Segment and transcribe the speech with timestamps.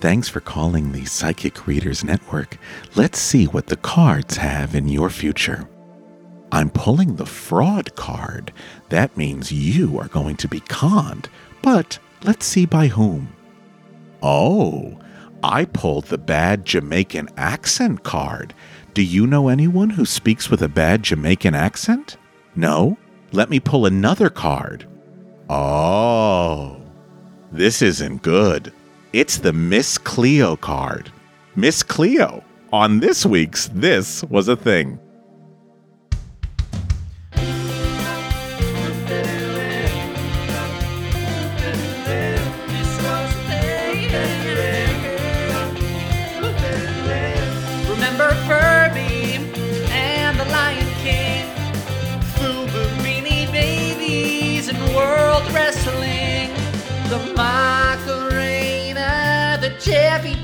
[0.00, 2.56] Thanks for calling the Psychic Readers Network.
[2.94, 5.68] Let's see what the cards have in your future.
[6.52, 8.52] I'm pulling the fraud card.
[8.90, 11.28] That means you are going to be conned,
[11.62, 13.34] but let's see by whom.
[14.22, 15.00] Oh,
[15.42, 18.54] I pulled the bad Jamaican accent card.
[18.94, 22.16] Do you know anyone who speaks with a bad Jamaican accent?
[22.54, 22.96] No?
[23.32, 24.88] Let me pull another card.
[25.50, 26.80] Oh,
[27.50, 28.72] this isn't good.
[29.14, 31.10] It's the Miss Cleo card.
[31.56, 32.44] Miss Cleo.
[32.74, 34.98] On this week's This Was a Thing.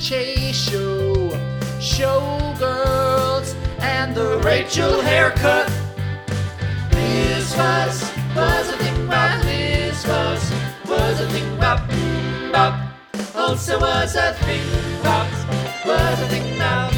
[0.04, 1.30] Chase show,
[1.80, 5.72] Showgirls, and the Rachel haircut.
[6.90, 10.52] This was was a thing about this was
[10.86, 11.88] was a thing about
[12.52, 12.86] bop.
[13.34, 15.30] Also was a thing about
[15.86, 16.93] was a thing about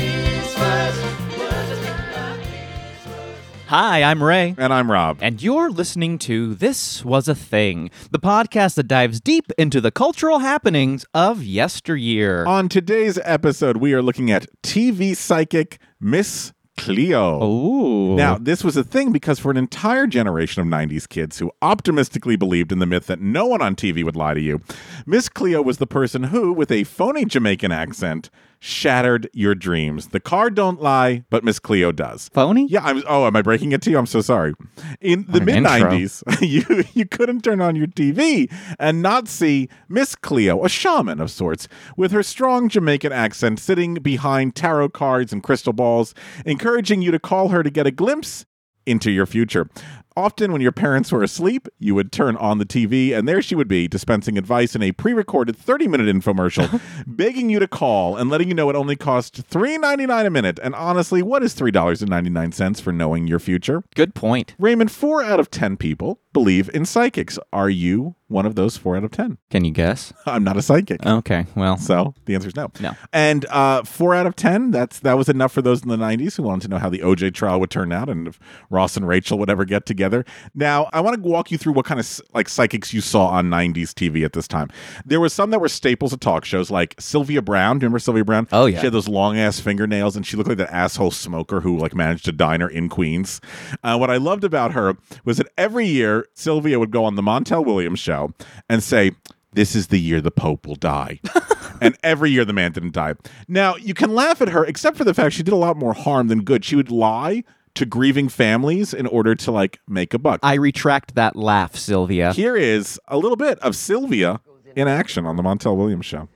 [3.69, 4.55] Hi, I'm Ray.
[4.59, 5.19] And I'm Rob.
[5.21, 9.91] And you're listening to This Was a Thing, the podcast that dives deep into the
[9.91, 12.47] cultural happenings of yesteryear.
[12.47, 17.43] On today's episode, we are looking at TV psychic Miss Cleo.
[17.43, 18.15] Ooh.
[18.15, 22.37] Now, this was a thing because for an entire generation of 90s kids who optimistically
[22.37, 24.61] believed in the myth that no one on TV would lie to you,
[25.07, 28.31] Miss Cleo was the person who, with a phony Jamaican accent,
[28.67, 30.09] shattered your dreams.
[30.09, 32.29] The card don't lie, but Miss Cleo does.
[32.35, 32.67] phony?
[32.69, 33.03] Yeah, I'm.
[33.07, 33.99] Oh, am I breaking it to you?
[33.99, 34.55] I'm so sorry.
[35.01, 40.15] In the mid 90s, you you couldn't turn on your TV and not see Miss
[40.15, 45.43] Cleo, a shaman of sorts, with her strong Jamaican accent, sitting behind tarot cards and
[45.43, 48.45] crystal balls, encouraging you to call her to get a glimpse
[48.85, 49.69] into your future.
[50.17, 53.55] Often, when your parents were asleep, you would turn on the TV, and there she
[53.55, 58.17] would be, dispensing advice in a pre recorded 30 minute infomercial, begging you to call
[58.17, 60.59] and letting you know it only cost $3.99 a minute.
[60.63, 63.83] And honestly, what is $3.99 for knowing your future?
[63.95, 64.55] Good point.
[64.59, 67.39] Raymond, four out of 10 people believe in psychics.
[67.51, 69.39] Are you one of those four out of 10?
[69.51, 70.13] Can you guess?
[70.27, 71.07] I'm not a psychic.
[71.07, 72.71] Okay, well, So the answer is no.
[72.79, 72.95] No.
[73.11, 74.71] And uh, four out of ten.
[74.71, 76.99] That's that was enough for those in the '90s who wanted to know how the
[76.99, 78.39] OJ trial would turn out and if
[78.69, 80.27] Ross and Rachel would ever get together.
[80.55, 83.49] Now, I want to walk you through what kind of like psychics you saw on
[83.49, 84.69] '90s TV at this time.
[85.07, 87.79] There was some that were staples of talk shows, like Sylvia Browne.
[87.79, 88.47] Do you remember Sylvia Browne?
[88.53, 88.81] Oh, yeah.
[88.81, 91.95] She had those long ass fingernails, and she looked like that asshole smoker who like
[91.95, 93.41] managed a diner in Queens.
[93.83, 97.23] Uh, what I loved about her was that every year Sylvia would go on the
[97.23, 98.33] Montel Williams show
[98.69, 99.13] and say,
[99.53, 101.21] "This is the year the Pope will die."
[101.81, 103.15] and every year the man didn't die.
[103.49, 105.93] Now, you can laugh at her, except for the fact she did a lot more
[105.93, 106.65] harm than good.
[106.65, 107.45] She would lie
[107.75, 110.41] to grieving families in order to like make a buck.
[110.43, 112.33] I retract that laugh, Sylvia.
[112.33, 114.41] Here is a little bit of Sylvia
[114.75, 116.29] in action on the Montel Williams show.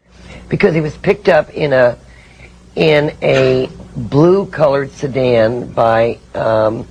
[0.49, 1.99] because he was picked up in a
[2.77, 6.87] in a blue colored sedan by um,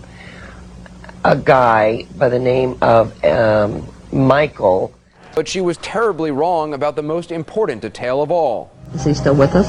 [1.24, 4.94] a guy by the name of um, Michael.
[5.36, 8.72] But she was terribly wrong about the most important detail of all.
[8.94, 9.68] Is he still with us?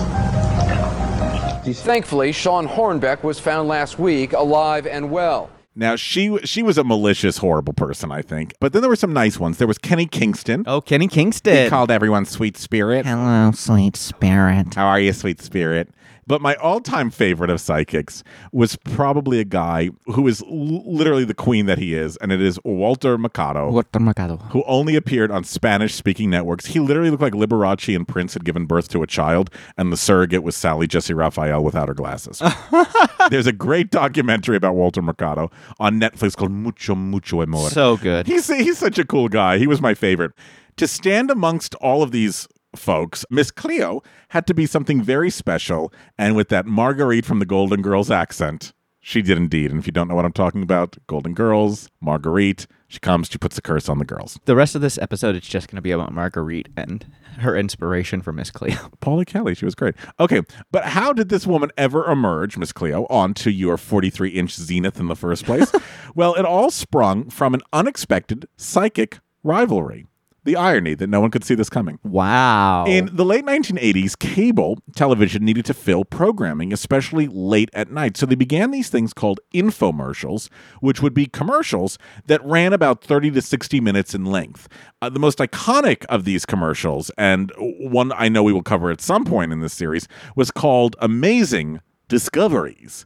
[1.78, 5.50] Thankfully, Shawn Hornbeck was found last week alive and well.
[5.76, 8.54] Now she she was a malicious, horrible person, I think.
[8.58, 9.58] But then there were some nice ones.
[9.58, 10.64] There was Kenny Kingston.
[10.66, 11.64] Oh, Kenny Kingston.
[11.64, 13.06] He called everyone sweet spirit.
[13.06, 14.74] Hello, sweet spirit.
[14.74, 15.88] How are you, sweet spirit?
[16.30, 21.34] But my all-time favorite of psychics was probably a guy who is l- literally the
[21.34, 23.68] queen that he is, and it is Walter Mercado.
[23.68, 24.36] Walter Mercado.
[24.52, 26.66] who only appeared on Spanish speaking networks.
[26.66, 29.96] He literally looked like Liberace and Prince had given birth to a child, and the
[29.96, 32.40] surrogate was Sally Jessy Raphael without her glasses.
[33.30, 37.70] There's a great documentary about Walter Mercado on Netflix called Mucho Mucho Amor.
[37.70, 38.28] So good.
[38.28, 39.58] He's he's such a cool guy.
[39.58, 40.30] He was my favorite.
[40.76, 45.92] To stand amongst all of these folks, Miss Cleo had to be something very special,
[46.18, 49.70] and with that Marguerite from the Golden Girls accent, she did indeed.
[49.70, 53.38] And if you don't know what I'm talking about, Golden Girls, Marguerite, she comes, she
[53.38, 54.38] puts a curse on the girls.
[54.44, 57.06] The rest of this episode, it's just going to be about Marguerite and
[57.38, 58.76] her inspiration for Miss Cleo.
[59.00, 59.94] Paula Kelly, she was great.
[60.18, 65.00] Okay, but how did this woman ever emerge, Miss Cleo, onto your 43 inch zenith
[65.00, 65.72] in the first place?
[66.14, 70.06] well, it all sprung from an unexpected psychic rivalry.
[70.44, 71.98] The irony that no one could see this coming.
[72.02, 72.86] Wow.
[72.86, 78.16] In the late 1980s, cable television needed to fill programming, especially late at night.
[78.16, 80.48] So they began these things called infomercials,
[80.80, 84.68] which would be commercials that ran about 30 to 60 minutes in length.
[85.02, 89.00] Uh, the most iconic of these commercials, and one I know we will cover at
[89.00, 93.04] some point in this series, was called Amazing Discoveries.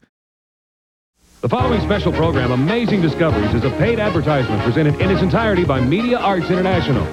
[1.45, 5.79] The following special program, Amazing Discoveries, is a paid advertisement presented in its entirety by
[5.79, 7.05] Media Arts International.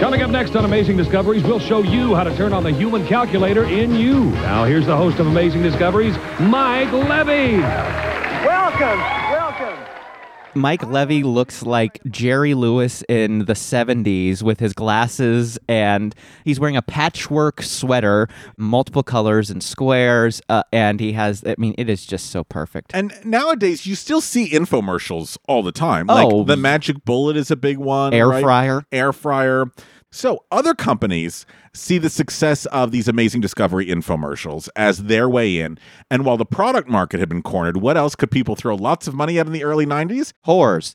[0.00, 3.06] Coming up next on Amazing Discoveries, we'll show you how to turn on the human
[3.06, 4.24] calculator in you.
[4.30, 7.58] Now, here's the host of Amazing Discoveries, Mike Levey.
[7.58, 9.33] Welcome.
[10.54, 16.14] Mike Levey looks like Jerry Lewis in the 70s with his glasses, and
[16.44, 21.74] he's wearing a patchwork sweater, multiple colors and squares, uh, and he has, I mean,
[21.78, 22.92] it is just so perfect.
[22.94, 26.08] And nowadays, you still see infomercials all the time.
[26.08, 26.14] Oh.
[26.14, 28.14] Like the Magic Bullet is a big one.
[28.14, 28.42] Air right?
[28.42, 28.84] fryer.
[28.92, 29.66] Air fryer.
[30.14, 35.76] So other companies see the success of these amazing discovery infomercials as their way in.
[36.08, 39.14] And while the product market had been cornered, what else could people throw lots of
[39.14, 40.32] money at in the early 90s?
[40.46, 40.94] Whores.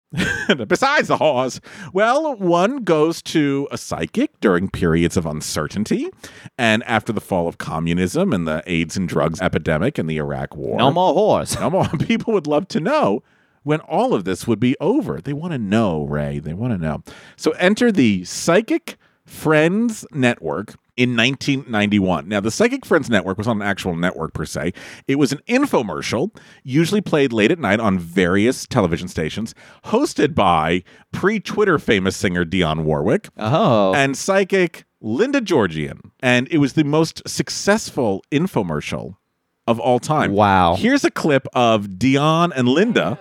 [0.70, 1.60] Besides the Haws.
[1.92, 6.10] Well, one goes to a psychic during periods of uncertainty
[6.58, 10.56] and after the fall of communism and the AIDS and drugs epidemic and the Iraq
[10.56, 10.78] War.
[10.78, 11.60] No more whores.
[11.60, 11.90] No more.
[12.00, 13.22] People would love to know
[13.64, 15.20] when all of this would be over.
[15.20, 16.40] They want to know, Ray.
[16.40, 17.04] They want to know.
[17.36, 18.98] So enter the Psychic
[19.30, 22.28] Friends Network in 1991.
[22.28, 24.74] Now, the Psychic Friends Network was not an actual network per se.
[25.08, 29.54] It was an infomercial, usually played late at night on various television stations,
[29.86, 30.84] hosted by
[31.14, 33.94] pre Twitter famous singer Dionne Warwick Oh.
[33.94, 36.12] and psychic Linda Georgian.
[36.22, 39.16] And it was the most successful infomercial
[39.68, 40.34] of all time.
[40.34, 40.76] Wow.
[40.76, 43.18] Here's a clip of Dionne and Linda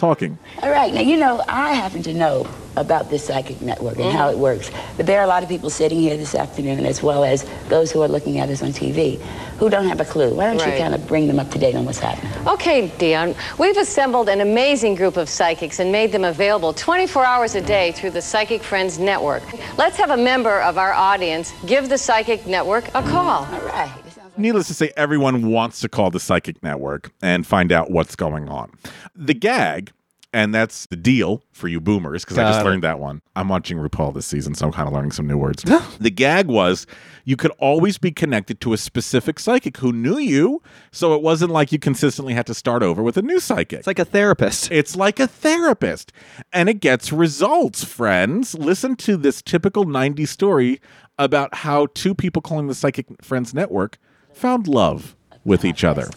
[0.00, 0.38] talking.
[0.62, 4.30] All right, now you know I happen to know about this psychic network and how
[4.30, 7.22] it works, but there are a lot of people sitting here this afternoon, as well
[7.22, 9.20] as those who are looking at us on TV,
[9.58, 10.34] who don't have a clue.
[10.34, 12.32] Why don't you kind of bring them up to date on what's happening?
[12.48, 17.54] Okay, Dionne, we've assembled an amazing group of psychics and made them available 24 hours
[17.54, 19.42] a day through the Psychic Friends Network.
[19.76, 23.44] Let's have a member of our audience give the Psychic Network a call.
[23.44, 23.92] All right.
[24.36, 28.48] Needless to say, everyone wants to call the psychic network and find out what's going
[28.48, 28.72] on.
[29.14, 29.92] The gag,
[30.32, 32.64] and that's the deal for you boomers, because I just it.
[32.64, 33.20] learned that one.
[33.34, 35.64] I'm watching RuPaul this season, so I'm kind of learning some new words.
[36.00, 36.86] the gag was
[37.24, 40.62] you could always be connected to a specific psychic who knew you,
[40.92, 43.80] so it wasn't like you consistently had to start over with a new psychic.
[43.80, 44.70] It's like a therapist.
[44.70, 46.12] It's like a therapist,
[46.52, 48.54] and it gets results, friends.
[48.54, 50.80] Listen to this typical 90s story
[51.18, 53.98] about how two people calling the Psychic Friends Network
[54.32, 56.08] found love with each other.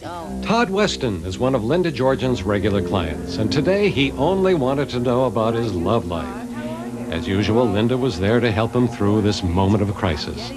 [0.42, 5.00] Todd Weston is one of Linda Georgian's regular clients, and today he only wanted to
[5.00, 6.44] know about his love life.
[7.10, 10.52] As usual, Linda was there to help him through this moment of crisis.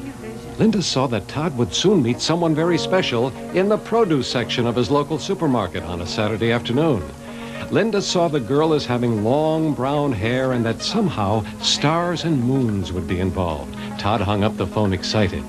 [0.58, 4.76] Linda saw that Todd would soon meet someone very special in the produce section of
[4.76, 7.04] his local supermarket on a Saturday afternoon.
[7.70, 12.92] Linda saw the girl as having long brown hair and that somehow stars and moons
[12.92, 13.74] would be involved.
[14.00, 15.44] Todd hung up the phone excited.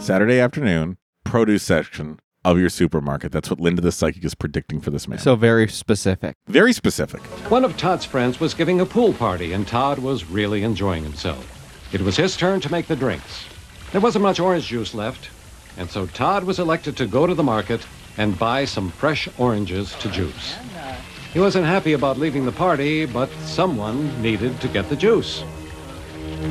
[0.00, 0.96] Saturday afternoon,
[1.26, 3.32] produce section of your supermarket.
[3.32, 5.18] That's what Linda the Psychic is predicting for this man.
[5.18, 6.36] So very specific.
[6.46, 7.20] Very specific.
[7.50, 11.44] One of Todd's friends was giving a pool party, and Todd was really enjoying himself.
[11.92, 13.46] It was his turn to make the drinks.
[13.92, 15.30] There wasn't much orange juice left,
[15.76, 17.84] and so Todd was elected to go to the market
[18.16, 20.56] and buy some fresh oranges to juice.
[21.32, 25.42] He wasn't happy about leaving the party, but someone needed to get the juice.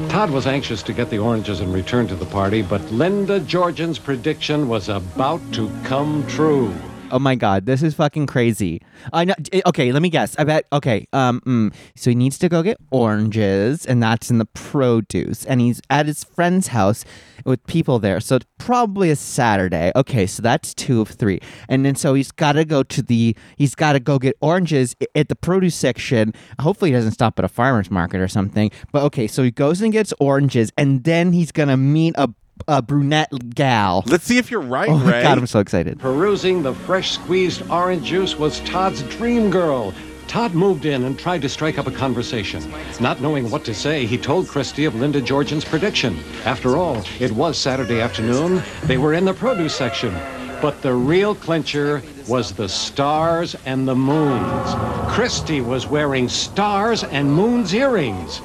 [0.09, 3.99] Todd was anxious to get the oranges and return to the party, but Linda Georgian's
[3.99, 6.73] prediction was about to come true.
[7.11, 8.81] Oh my god, this is fucking crazy.
[9.13, 9.35] I know.
[9.53, 10.35] eh, Okay, let me guess.
[10.39, 10.65] I bet.
[10.73, 11.07] Okay.
[11.13, 11.39] Um.
[11.45, 15.79] mm, so he needs to go get oranges, and that's in the produce, and he's
[15.89, 17.05] at his friend's house
[17.45, 18.19] with people there.
[18.19, 19.91] So it's probably a Saturday.
[19.95, 23.35] Okay, so that's two of three, and then so he's got to go to the.
[23.55, 26.33] He's got to go get oranges at the produce section.
[26.59, 28.71] Hopefully, he doesn't stop at a farmer's market or something.
[28.91, 32.29] But okay, so he goes and gets oranges, and then he's gonna meet a
[32.67, 34.03] a brunette gal.
[34.07, 35.21] Let's see if you're right, Oh my Ray.
[35.23, 35.99] god, I'm so excited.
[35.99, 39.93] Perusing the fresh squeezed orange juice was Todd's dream girl.
[40.27, 42.63] Todd moved in and tried to strike up a conversation.
[42.99, 46.17] Not knowing what to say, he told Christie of Linda Georgian's prediction.
[46.45, 48.63] After all, it was Saturday afternoon.
[48.83, 50.13] They were in the produce section.
[50.61, 54.73] But the real clincher was the stars and the moons.
[55.13, 58.41] Christie was wearing stars and moons earrings.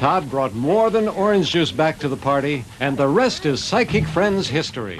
[0.00, 4.06] Todd brought more than orange juice back to the party, and the rest is Psychic
[4.06, 4.98] Friends history.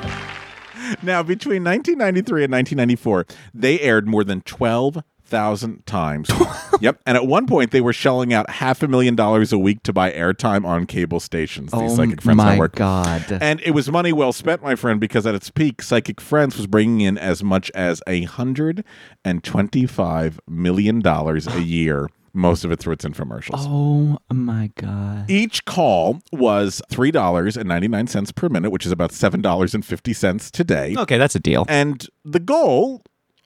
[1.03, 6.31] Now, between 1993 and 1994, they aired more than 12,000 times.
[6.83, 7.01] yep.
[7.07, 9.93] And at one point, they were shelling out half a million dollars a week to
[9.95, 11.71] buy airtime on cable stations.
[11.71, 12.75] The Oh Psychic Friends my Network.
[12.75, 13.39] God.
[13.41, 16.67] And it was money well spent, my friend, because at its peak, Psychic Friends was
[16.67, 18.85] bringing in as much as a hundred
[19.25, 22.11] and twenty-five million dollars a year.
[22.33, 23.65] Most of it through its infomercials.
[23.67, 25.29] Oh my god.
[25.31, 29.75] Each call was three dollars and ninety-nine cents per minute, which is about seven dollars
[29.75, 30.95] and fifty cents today.
[30.97, 31.65] Okay, that's a deal.
[31.69, 33.03] And the goal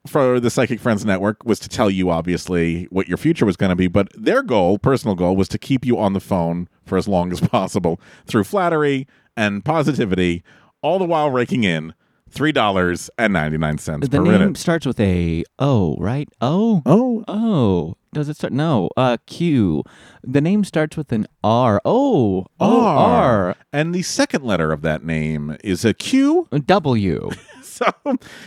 [0.07, 3.71] for the Psychic Friends Network was to tell you, obviously, what your future was going
[3.71, 3.89] to be.
[3.89, 7.33] But their goal, personal goal, was to keep you on the phone for as long
[7.33, 10.43] as possible through flattery and positivity,
[10.83, 11.95] all the while raking in
[12.31, 14.57] $3.99 The per name minute.
[14.57, 16.29] starts with a O, right?
[16.41, 16.83] O.
[16.85, 17.25] Oh.
[17.27, 17.95] Oh.
[18.15, 18.53] Does it start?
[18.53, 18.91] No.
[18.97, 19.83] Uh, Q.
[20.23, 21.81] The name starts with an R.
[21.85, 22.47] Oh.
[22.61, 22.87] Oh.
[22.87, 23.57] R.
[23.73, 26.49] And the second letter of that name is a Q.
[26.67, 27.31] W.
[27.75, 27.87] So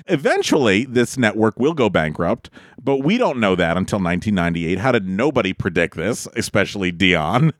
[0.06, 2.50] eventually, this network will go bankrupt,
[2.82, 4.80] but we don't know that until 1998.
[4.80, 7.52] How did nobody predict this, especially Dionne?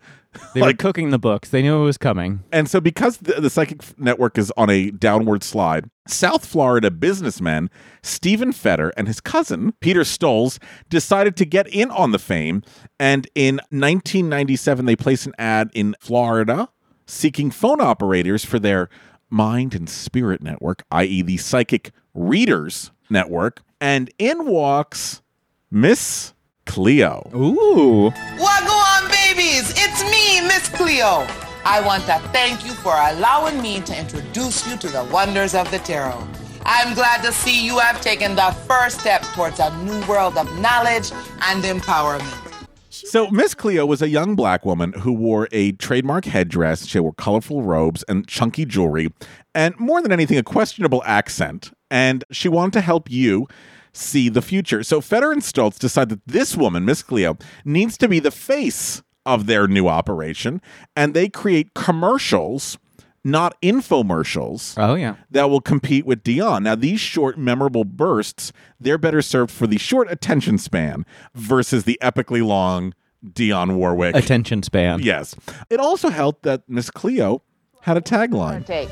[0.54, 1.50] They were cooking the books.
[1.50, 2.44] They knew it was coming.
[2.52, 7.70] And so, because the, the Psychic Network is on a downward slide, South Florida businessman
[8.02, 10.58] Stephen Feder and his cousin Peter Stolz
[10.90, 12.64] decided to get in on the fame.
[13.00, 16.70] And in 1997, they placed an ad in Florida
[17.06, 18.90] seeking phone operators for their
[19.30, 23.62] Mind and Spirit Network, i.e., the Psychic Readers Network.
[23.82, 25.22] And in walks
[25.70, 26.34] Miss
[26.66, 27.30] Cleo.
[27.36, 28.10] Ooh.
[28.38, 29.74] What go on, babies?
[29.76, 31.28] It's me, Miss Cleo.
[31.64, 35.70] I want to thank you for allowing me to introduce you to the wonders of
[35.70, 36.28] the tarot.
[36.66, 40.48] I'm glad to see you have taken the first step towards a new world of
[40.60, 42.44] knowledge and empowerment.
[42.90, 46.88] So Miss Cleo was a young black woman who wore a trademark headdress.
[46.88, 49.10] She wore colorful robes and chunky jewelry,
[49.54, 51.72] and more than anything, a questionable accent.
[51.92, 53.48] And she wanted to help you
[53.94, 54.82] see the future.
[54.84, 59.04] So Feder and Stolz decide that this woman, Miss Cleo, needs to be the face
[59.28, 60.62] of their new operation,
[60.96, 62.80] and they create commercials.
[63.24, 65.16] Not infomercials Oh yeah.
[65.32, 66.64] that will compete with Dionne.
[66.64, 71.06] Now, these short, memorable bursts, they're better served for the short attention span
[71.36, 72.94] versus the epically long
[73.26, 74.16] Dionne Warwick.
[74.16, 75.02] Attention span.
[75.02, 75.36] Yes.
[75.70, 77.42] It also helped that Miss Cleo
[77.82, 78.66] had a tagline.
[78.66, 78.88] Take.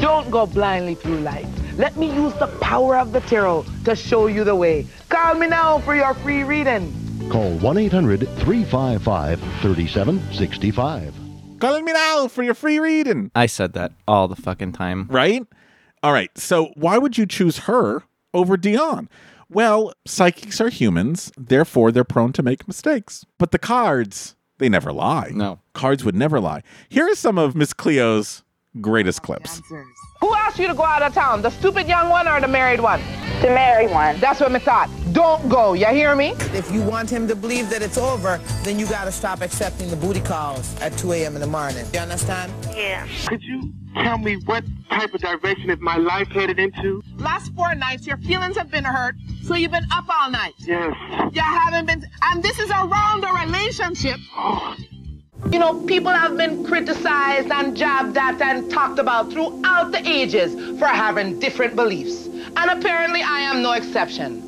[0.00, 1.46] Don't go blindly through life.
[1.76, 4.86] Let me use the power of the tarot to show you the way.
[5.08, 6.92] Call me now for your free reading.
[7.30, 11.14] Call 1 800 355 3765.
[11.60, 13.30] Call me now for your free reading.
[13.34, 15.08] I said that all the fucking time.
[15.10, 15.44] Right?
[16.02, 16.30] All right.
[16.38, 19.08] So, why would you choose her over Dionne?
[19.50, 23.24] Well, psychics are humans, therefore, they're prone to make mistakes.
[23.38, 25.30] But the cards, they never lie.
[25.34, 25.60] No.
[25.72, 26.62] Cards would never lie.
[26.88, 28.44] Here are some of Miss Cleo's
[28.80, 29.62] greatest clips.
[30.20, 31.42] Who asked you to go out of town?
[31.42, 33.00] The stupid young one or the married one?
[33.40, 34.18] The married one.
[34.18, 34.90] That's what I thought.
[35.12, 35.74] Don't go.
[35.74, 36.30] You hear me?
[36.52, 39.96] If you want him to believe that it's over, then you gotta stop accepting the
[39.96, 41.34] booty calls at 2 a.m.
[41.34, 41.86] in the morning.
[41.92, 42.52] You understand?
[42.74, 43.06] Yeah.
[43.26, 47.02] Could you tell me what type of direction is my life headed into?
[47.16, 50.54] Last four nights, your feelings have been hurt, so you've been up all night.
[50.58, 50.94] Yes.
[51.32, 54.18] You haven't been, and this is around a relationship.
[54.36, 54.76] Oh.
[55.46, 60.52] You know, people have been criticized and jabbed at and talked about throughout the ages
[60.78, 62.26] for having different beliefs.
[62.56, 64.44] And apparently, I am no exception.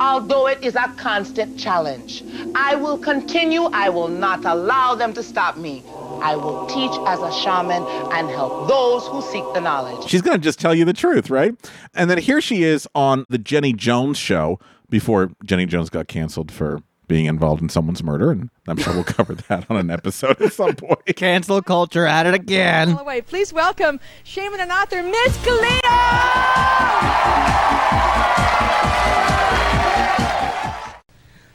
[0.00, 2.22] Although it is a constant challenge,
[2.54, 3.64] I will continue.
[3.72, 5.82] I will not allow them to stop me.
[6.20, 7.82] I will teach as a shaman
[8.12, 10.08] and help those who seek the knowledge.
[10.08, 11.54] She's going to just tell you the truth, right?
[11.94, 14.60] And then here she is on the Jenny Jones show
[14.90, 18.30] before Jenny Jones got canceled for being involved in someone's murder.
[18.30, 21.00] And I'm sure we'll cover that on an episode at some point.
[21.16, 22.92] Cancel culture at it again.
[22.92, 23.20] Away.
[23.20, 25.80] Please welcome shaman and author Miss Cleo.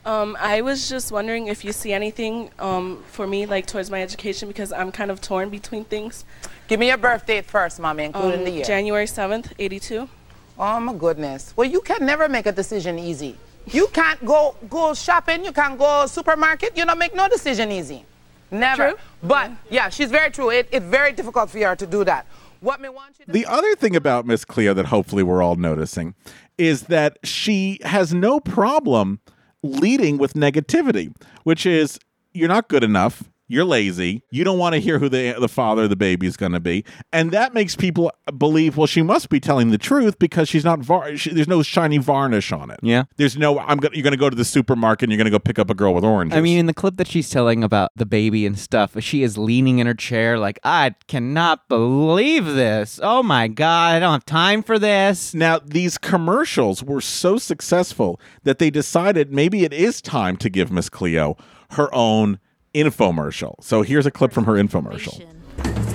[0.06, 4.02] Um, I was just wondering if you see anything um, for me, like towards my
[4.02, 6.26] education, because I'm kind of torn between things.
[6.68, 8.66] Give me your birth date first, mommy, including Um, the year.
[8.66, 10.10] January 7th, 82.
[10.58, 11.54] Oh my goodness.
[11.56, 13.38] Well, you can never make a decision easy.
[13.72, 15.46] You can't go go shopping.
[15.46, 16.78] You can't go supermarket.
[16.78, 18.06] You don't make no decision easy.
[18.52, 18.92] Never.
[18.92, 19.00] True.
[19.24, 20.50] But yeah, she's very true.
[20.50, 22.26] It, it's very difficult for her to do that.
[22.62, 25.56] What me want you to The other thing about Miss Cleo that hopefully we're all
[25.56, 26.16] noticing
[26.58, 29.20] is that she has no problem
[29.64, 32.00] leading with negativity, which is
[32.34, 34.22] you're not good enough, You're lazy.
[34.30, 36.60] You don't want to hear who the the father of the baby is going to
[36.60, 38.78] be, and that makes people believe.
[38.78, 40.80] Well, she must be telling the truth because she's not.
[40.80, 42.80] Var- she, there's no shiny varnish on it.
[42.84, 43.06] Yeah.
[43.18, 43.58] There's no.
[43.58, 43.96] I'm gonna.
[43.96, 45.06] You're gonna go to the supermarket.
[45.06, 46.38] and You're gonna go pick up a girl with oranges.
[46.38, 49.36] I mean, in the clip that she's telling about the baby and stuff, she is
[49.36, 53.00] leaning in her chair like, I cannot believe this.
[53.02, 55.34] Oh my God, I don't have time for this.
[55.34, 60.72] Now, these commercials were so successful that they decided maybe it is time to give
[60.72, 61.36] Miss Cleo
[61.72, 62.40] her own
[62.74, 63.62] infomercial.
[63.64, 65.24] So here's a clip from her infomercial.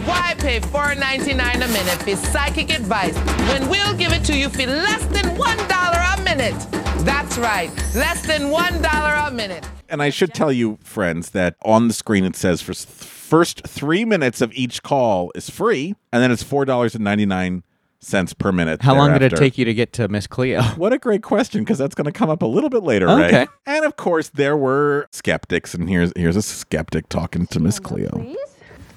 [0.06, 3.16] Why pay $4.99 a minute for psychic advice
[3.48, 6.66] when we'll give it to you for less than $1 a minute?
[7.04, 9.66] That's right, less than $1 a minute.
[9.88, 14.04] And I should tell you, friends, that on the screen it says for first three
[14.04, 17.62] minutes of each call is free, and then it's $4.99
[18.04, 18.82] cents per minute.
[18.82, 20.62] How long did it take you to get to Miss Cleo?
[20.76, 23.26] What a great question, because that's going to come up a little bit later, Ray.
[23.26, 23.46] Okay.
[23.66, 28.34] And of course, there were skeptics, and here's here's a skeptic talking to Miss Cleo.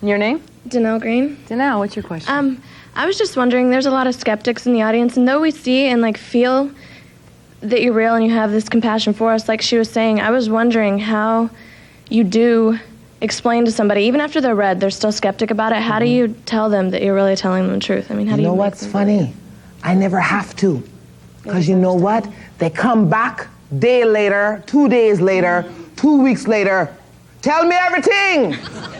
[0.02, 0.44] Your name?
[0.68, 1.38] Danelle Green.
[1.48, 2.34] Danelle, what's your question?
[2.34, 2.64] Um,
[2.96, 5.52] I was just wondering, there's a lot of skeptics in the audience, and though we
[5.52, 6.72] see and like feel
[7.62, 10.30] that you're real and you have this compassion for us, like she was saying, I
[10.32, 11.50] was wondering how
[12.10, 12.80] you do
[13.22, 15.82] explain to somebody, even after they're read, they're still skeptic about it.
[15.82, 18.12] How do you tell them that you're really telling them the truth?
[18.12, 18.42] I mean, how Mm-hmm.
[18.42, 19.34] you do you know what's funny?
[19.84, 20.84] I never have to.
[21.44, 22.28] Because you know what?
[22.58, 23.48] They come back
[23.80, 26.94] day later, two days later, two weeks later.
[27.42, 28.58] Tell me everything!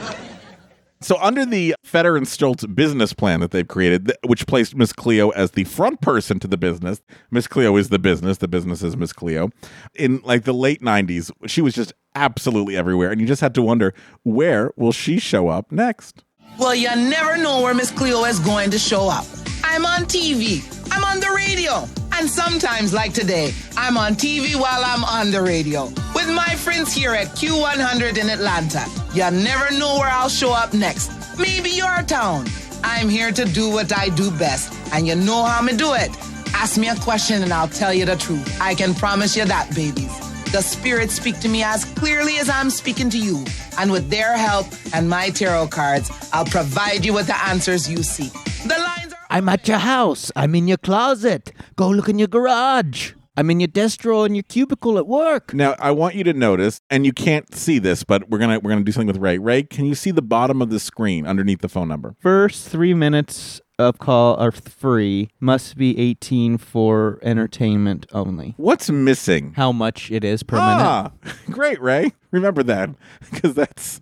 [1.00, 5.30] So, under the Feder and Stolz business plan that they've created, which placed Miss Cleo
[5.30, 8.98] as the front person to the business, Miss Cleo is the business, the business is
[8.98, 9.50] Miss Cleo.
[9.94, 13.12] In like the late 90s, she was just absolutely everywhere.
[13.12, 16.24] And you just had to wonder, where will she show up next?
[16.58, 19.26] Well, you never know where Miss Cleo is going to show up.
[19.64, 21.88] I'm on TV, I'm on the radio,
[22.18, 26.92] and sometimes, like today, I'm on TV while I'm on the radio with my friends
[26.92, 28.86] here at Q100 in Atlanta.
[29.14, 31.12] You never know where I'll show up next.
[31.38, 32.48] Maybe your town.
[32.84, 36.10] I'm here to do what I do best, and you know how me do it.
[36.54, 38.60] Ask me a question and I'll tell you the truth.
[38.60, 40.12] I can promise you that, babies.
[40.52, 43.46] The spirits speak to me as clearly as I'm speaking to you.
[43.78, 48.02] And with their help and my tarot cards, I'll provide you with the answers you
[48.02, 48.34] seek.
[48.64, 50.32] The lines I'm at your house.
[50.36, 51.52] I'm in your closet.
[51.76, 53.14] Go look in your garage.
[53.36, 55.54] I'm in your desk drawer in your cubicle at work.
[55.54, 58.72] Now, I want you to notice, and you can't see this, but we're gonna we're
[58.72, 59.38] gonna do something with Ray.
[59.38, 62.16] Ray, can you see the bottom of the screen underneath the phone number?
[62.20, 65.30] First three minutes of call are free.
[65.40, 68.56] Must be 18 for entertainment only.
[68.58, 69.54] What's missing?
[69.56, 70.82] How much it is per minute?
[70.82, 71.12] ah,
[71.52, 72.14] great, Ray.
[72.32, 72.90] Remember that
[73.32, 74.02] because that's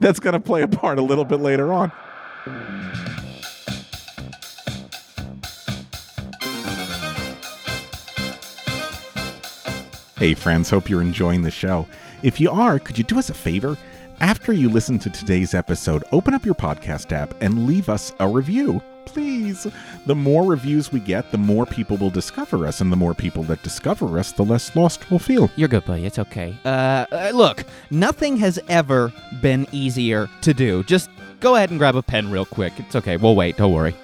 [0.00, 1.92] that's gonna play a part a little bit later on.
[10.22, 11.84] Hey, friends, hope you're enjoying the show.
[12.22, 13.76] If you are, could you do us a favor?
[14.20, 18.28] After you listen to today's episode, open up your podcast app and leave us a
[18.28, 18.80] review.
[19.04, 19.66] Please.
[20.06, 23.42] The more reviews we get, the more people will discover us, and the more people
[23.42, 25.50] that discover us, the less lost we'll feel.
[25.56, 26.06] You're good, buddy.
[26.06, 26.56] It's okay.
[26.64, 30.84] Uh, uh, look, nothing has ever been easier to do.
[30.84, 32.74] Just go ahead and grab a pen real quick.
[32.78, 33.16] It's okay.
[33.16, 33.56] We'll wait.
[33.56, 33.96] Don't worry.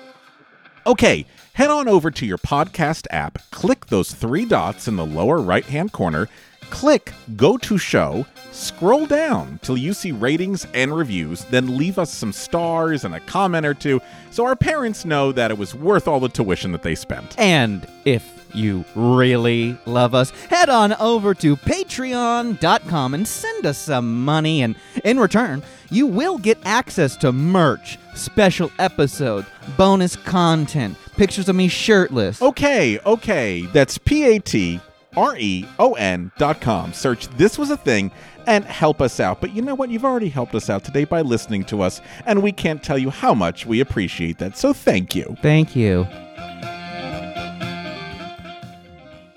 [0.84, 1.26] Okay,
[1.58, 5.64] head on over to your podcast app, click those three dots in the lower right
[5.64, 6.28] hand corner,
[6.70, 12.14] click Go to Show, scroll down till you see ratings and reviews, then leave us
[12.14, 16.06] some stars and a comment or two so our parents know that it was worth
[16.06, 17.36] all the tuition that they spent.
[17.36, 24.24] And if you really love us, head on over to patreon.com and send us some
[24.24, 24.62] money.
[24.62, 31.56] And in return, you will get access to merch, special episodes, bonus content, pictures of
[31.56, 32.40] me shirtless.
[32.40, 34.80] Okay, okay, that's P A T
[35.16, 36.92] R E O N dot com.
[36.92, 38.10] Search This Was a Thing
[38.46, 39.40] and help us out.
[39.40, 39.90] But you know what?
[39.90, 43.10] You've already helped us out today by listening to us, and we can't tell you
[43.10, 44.56] how much we appreciate that.
[44.56, 45.36] So thank you.
[45.42, 46.06] Thank you.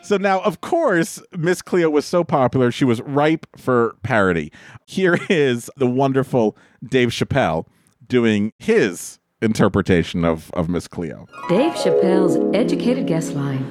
[0.04, 4.52] So now, of course, Miss Cleo was so popular, she was ripe for parody.
[4.86, 7.66] Here is the wonderful Dave Chappelle
[8.08, 11.28] doing his interpretation of, of Miss Cleo.
[11.50, 13.66] Dave Chappelle's educated guest line.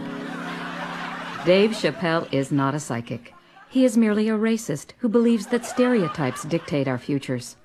[1.44, 3.32] Dave Chappelle is not a psychic.
[3.68, 7.56] He is merely a racist who believes that stereotypes dictate our futures.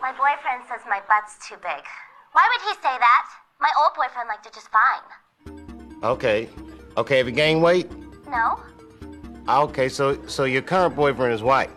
[0.00, 1.82] My boyfriend says my butt's too big.
[2.32, 3.26] Why would he say that?
[3.58, 6.04] My old boyfriend liked it just fine.
[6.04, 6.48] Okay.
[6.96, 7.90] Okay, have you gained weight?
[8.28, 8.60] No?
[9.48, 11.70] Okay, so so your current boyfriend is white.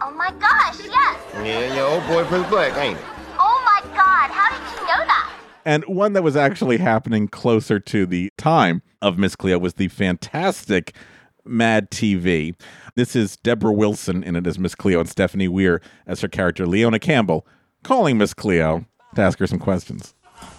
[0.00, 1.18] Oh my gosh, yes!
[1.34, 3.04] Yeah, your old boyfriend's black, ain't it?
[3.80, 5.32] Oh my god, how did you know that?
[5.64, 9.88] And one that was actually happening closer to the time of Miss Cleo was the
[9.88, 10.94] fantastic
[11.44, 12.54] Mad TV.
[12.96, 16.66] This is Debra Wilson in it as Miss Cleo and Stephanie Weir as her character
[16.66, 17.46] Leona Campbell,
[17.84, 20.14] calling Miss Cleo to ask her some questions.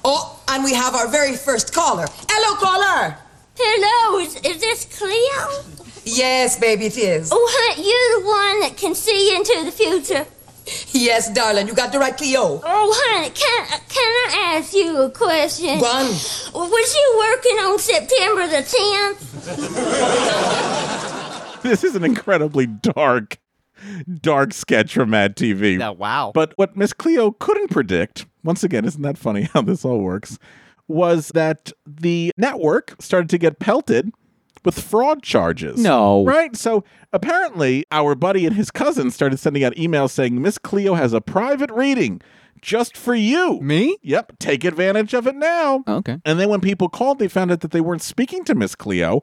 [0.05, 2.05] Oh, and we have our very first caller.
[2.29, 3.17] Hello, caller.
[3.57, 5.75] Hello, is, is this Cleo?
[6.05, 7.29] Yes, baby, it is.
[7.33, 10.25] Oh, honey, you're the one that can see into the future.
[10.91, 12.61] Yes, darling, you got the right Cleo.
[12.63, 15.79] Oh, honey, can, can I ask you a question?
[15.79, 16.05] Go on.
[16.07, 20.29] Was you working on September the 10th?
[21.61, 23.37] This is an incredibly dark,
[24.21, 25.81] dark sketch from Mad TV.
[25.81, 26.31] Oh, wow.
[26.33, 30.39] But what Miss Cleo couldn't predict, once again, isn't that funny how this all works,
[30.87, 34.11] was that the network started to get pelted
[34.65, 35.81] with fraud charges.
[35.81, 36.25] No.
[36.25, 36.55] Right?
[36.55, 41.13] So apparently, our buddy and his cousin started sending out emails saying Miss Cleo has
[41.13, 42.21] a private reading
[42.61, 43.59] just for you.
[43.61, 43.97] Me?
[44.01, 44.39] Yep.
[44.39, 45.83] Take advantage of it now.
[45.87, 46.17] Oh, okay.
[46.25, 49.21] And then when people called, they found out that they weren't speaking to Miss Cleo,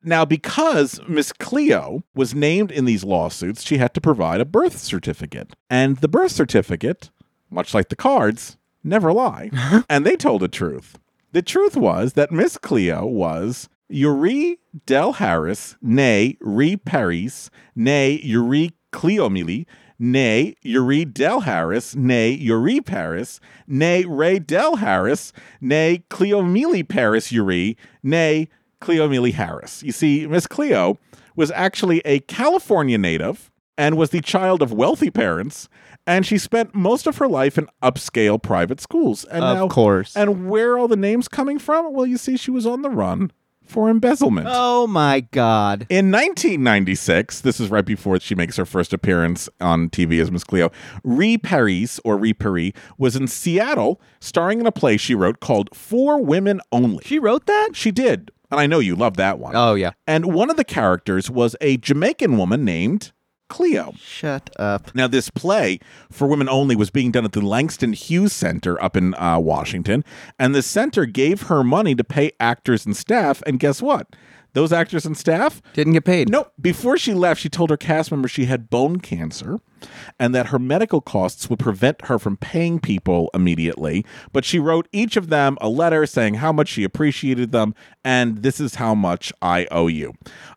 [0.03, 4.79] Now, because Miss Cleo was named in these lawsuits, she had to provide a birth
[4.79, 5.55] certificate.
[5.68, 7.11] And the birth certificate,
[7.51, 9.51] much like the cards, never lie.
[9.90, 10.99] and they told the truth.
[11.33, 18.72] The truth was that Miss Cleo was Youree Dell Harris, nay Re Paris, nay Youree
[18.92, 19.66] Cleomili,
[19.98, 27.77] nay Youree Dell Harris, nay Youree Paris, nay Rae Dell Harris, nay Cleomili Paris Uri,
[28.03, 28.48] nay
[28.81, 29.83] Cleomili Harris.
[29.83, 30.98] You see, Miss Cleo
[31.35, 35.68] was actually a California native and was the child of wealthy parents.
[36.07, 39.24] And she spent most of her life in upscale private schools.
[39.24, 40.16] And Of now- course.
[40.16, 41.92] And where are all the names coming from?
[41.92, 43.31] Well, you see, she was on the run
[43.69, 44.49] for embezzlement.
[44.51, 45.87] Oh my God.
[45.89, 50.45] In 1996, this is right before she makes her first appearance on TV as Miss
[50.45, 50.71] Cleo,
[51.05, 55.69] Ree Paris, or Ree Paris, was in Seattle starring in a play she wrote called
[55.75, 57.05] For Women Only.
[57.05, 57.71] She wrote that?
[57.75, 58.31] She did.
[58.51, 59.55] And I know you love that one.
[59.55, 59.91] Oh, yeah.
[60.07, 63.13] And one of the characters was a Jamaican woman named
[63.49, 63.95] Cleo.
[63.99, 64.95] Shut up.
[64.95, 65.81] Now, this play
[66.11, 70.05] for women only was being done at the Langston Hughes Center up in uh, Washington,
[70.39, 73.43] and the center gave her money to pay actors and staff.
[73.47, 74.09] And guess what?
[74.55, 76.31] Those actors and staff Didn't get paid.
[76.31, 76.53] Nope.
[76.61, 79.59] Before she left, she told her cast members she had bone cancer
[80.19, 84.05] and that her medical costs would prevent her from paying people immediately.
[84.33, 88.39] But she wrote each of them a letter saying how much she appreciated them and
[88.39, 90.15] this is how much I owe you.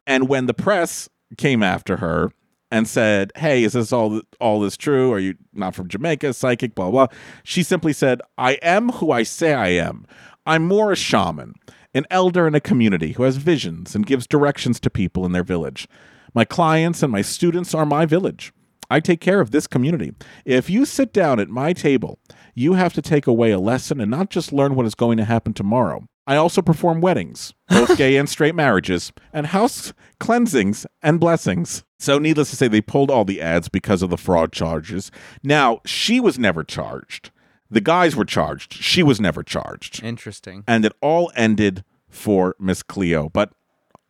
[0.08, 2.32] And when the press came after her,
[2.72, 5.12] and said, "Hey, is this all all this true?
[5.12, 6.34] Are you not from Jamaica?
[6.34, 7.08] Psychic, blah blah."
[7.44, 10.06] She simply said, "I am who I say I am.
[10.46, 11.54] I'm more a shaman,
[11.94, 15.44] an elder in a community who has visions and gives directions to people in their
[15.44, 15.88] village.
[16.34, 18.54] My clients and my students are my village.
[18.90, 20.14] I take care of this community.
[20.44, 22.20] If you sit down at my table,
[22.56, 25.24] you have to take away a lesson and not just learn what is going to
[25.24, 26.08] happen tomorrow.
[26.28, 31.84] I also perform weddings, both gay and straight marriages, and house cleansings and blessings.
[32.00, 35.12] So, needless to say, they pulled all the ads because of the fraud charges.
[35.44, 37.32] Now, she was never charged.
[37.70, 38.74] The guys were charged.
[38.74, 40.04] She was never charged.
[40.04, 40.64] Interesting.
[40.68, 43.30] And it all ended for Miss Cleo.
[43.30, 43.54] But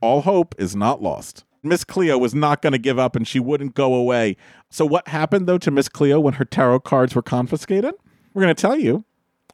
[0.01, 1.45] all hope is not lost.
[1.63, 4.35] Miss Cleo was not going to give up and she wouldn't go away.
[4.69, 7.93] So, what happened though to Miss Cleo when her tarot cards were confiscated?
[8.33, 9.05] We're going to tell you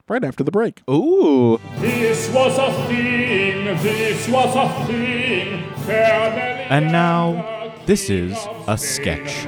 [0.09, 0.81] right after the break.
[0.89, 1.59] Ooh.
[1.79, 5.63] This was a thing, this was a thing.
[5.89, 9.45] And now, this is a sketch.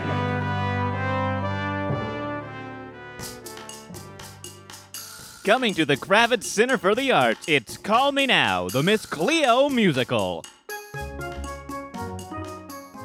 [5.44, 9.68] Coming to the Kravis Center for the Arts, it's Call Me Now, the Miss Cleo
[9.68, 10.46] musical.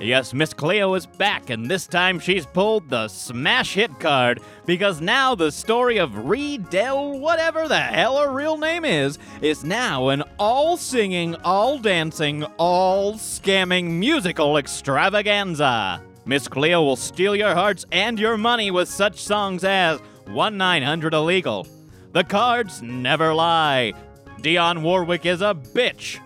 [0.01, 5.01] Yes, Miss Cleo is back, and this time she's pulled the smash hit card because
[5.01, 10.09] now the story of Reed Del, whatever the hell her real name is, is now
[10.09, 16.03] an all singing, all dancing, all scamming musical extravaganza.
[16.27, 21.15] Miss Cleo will steal your hearts and your money with such songs as 1 900
[21.15, 21.69] Illegal,
[22.13, 23.93] The Cards Never Lie,
[24.41, 26.19] Dionne Warwick is a Bitch,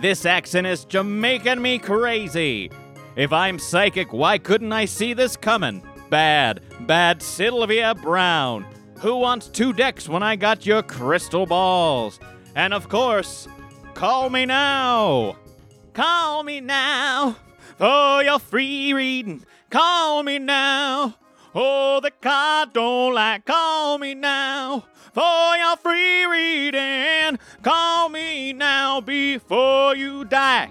[0.00, 2.70] This accent is Jamaican me crazy.
[3.16, 5.82] If I'm psychic, why couldn't I see this coming?
[6.10, 8.66] Bad, bad Sylvia Browne.
[8.98, 12.20] Who wants two decks when I got your crystal balls?
[12.54, 13.48] And of course,
[13.94, 15.36] call me now.
[15.94, 17.36] Call me now
[17.78, 19.46] for your free reading.
[19.70, 21.14] Call me now.
[21.54, 23.46] Oh, the card don't like.
[23.46, 27.38] Call me now for your free reading.
[27.62, 30.68] Call me now before you die.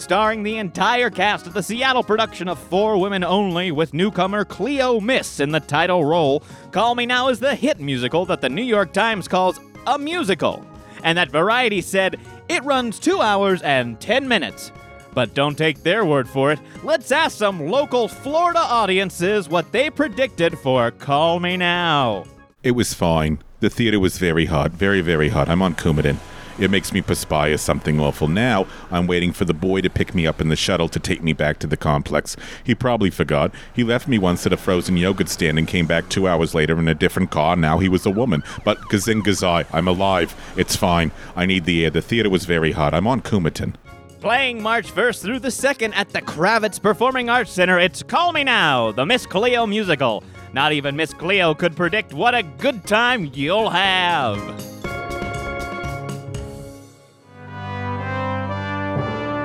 [0.00, 4.98] Starring the entire cast of the Seattle production of For Women Only with newcomer Cleo
[4.98, 8.62] Miss in the title role, Call Me Now is the hit musical that the New
[8.62, 10.64] York Times calls a musical,
[11.04, 14.72] and that Variety said it runs two hours and 10 minutes.
[15.12, 16.60] But don't take their word for it.
[16.82, 22.24] Let's ask some local Florida audiences what they predicted for Call Me Now.
[22.62, 23.38] It was fine.
[23.60, 25.50] The theater was very hot, very, very hot.
[25.50, 26.16] I'm on Coumadin.
[26.60, 28.28] It makes me perspire something awful.
[28.28, 31.22] Now I'm waiting for the boy to pick me up in the shuttle to take
[31.22, 32.36] me back to the complex.
[32.62, 33.54] He probably forgot.
[33.74, 36.78] He left me once at a frozen yogurt stand and came back two hours later
[36.78, 37.56] in a different car.
[37.56, 38.42] Now he was a woman.
[38.62, 40.34] But gazing gazai, I'm alive.
[40.56, 41.12] It's fine.
[41.34, 41.90] I need the air.
[41.90, 42.92] The theater was very hot.
[42.92, 43.74] I'm on Coumadin.
[44.20, 48.44] Playing March 1st through the 2nd at the Kravis Performing Arts Center, it's Call Me
[48.44, 50.22] Now, the Miss Cleo musical.
[50.52, 54.36] Not even Miss Cleo could predict what a good time you'll have.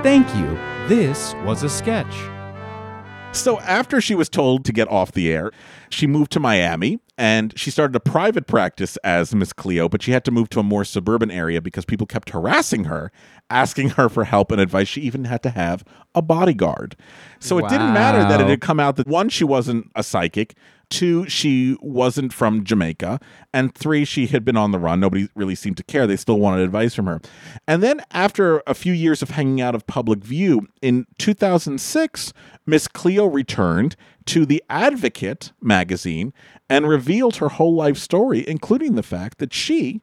[0.06, 0.56] Thank you.
[0.88, 2.16] This was a sketch.
[3.36, 5.52] So after she was told to get off the air,
[5.90, 10.12] she moved to Miami and she started a private practice as Miss Cleo, but she
[10.12, 13.12] had to move to a more suburban area because people kept harassing her,
[13.50, 14.88] asking her for help and advice.
[14.88, 16.96] She even had to have a bodyguard.
[17.40, 20.56] So it didn't matter that it had come out that one, she wasn't a psychic.
[20.90, 23.20] Two, she wasn't from Jamaica.
[23.54, 25.00] And three, she had been on the run.
[25.00, 26.08] Nobody really seemed to care.
[26.08, 27.22] They still wanted advice from her.
[27.68, 32.34] And then, after a few years of hanging out of public view, in 2006,
[32.66, 33.96] Miss Cleo returned
[34.26, 36.34] to The Advocate magazine
[36.70, 40.02] and revealed her whole life story, including the fact that she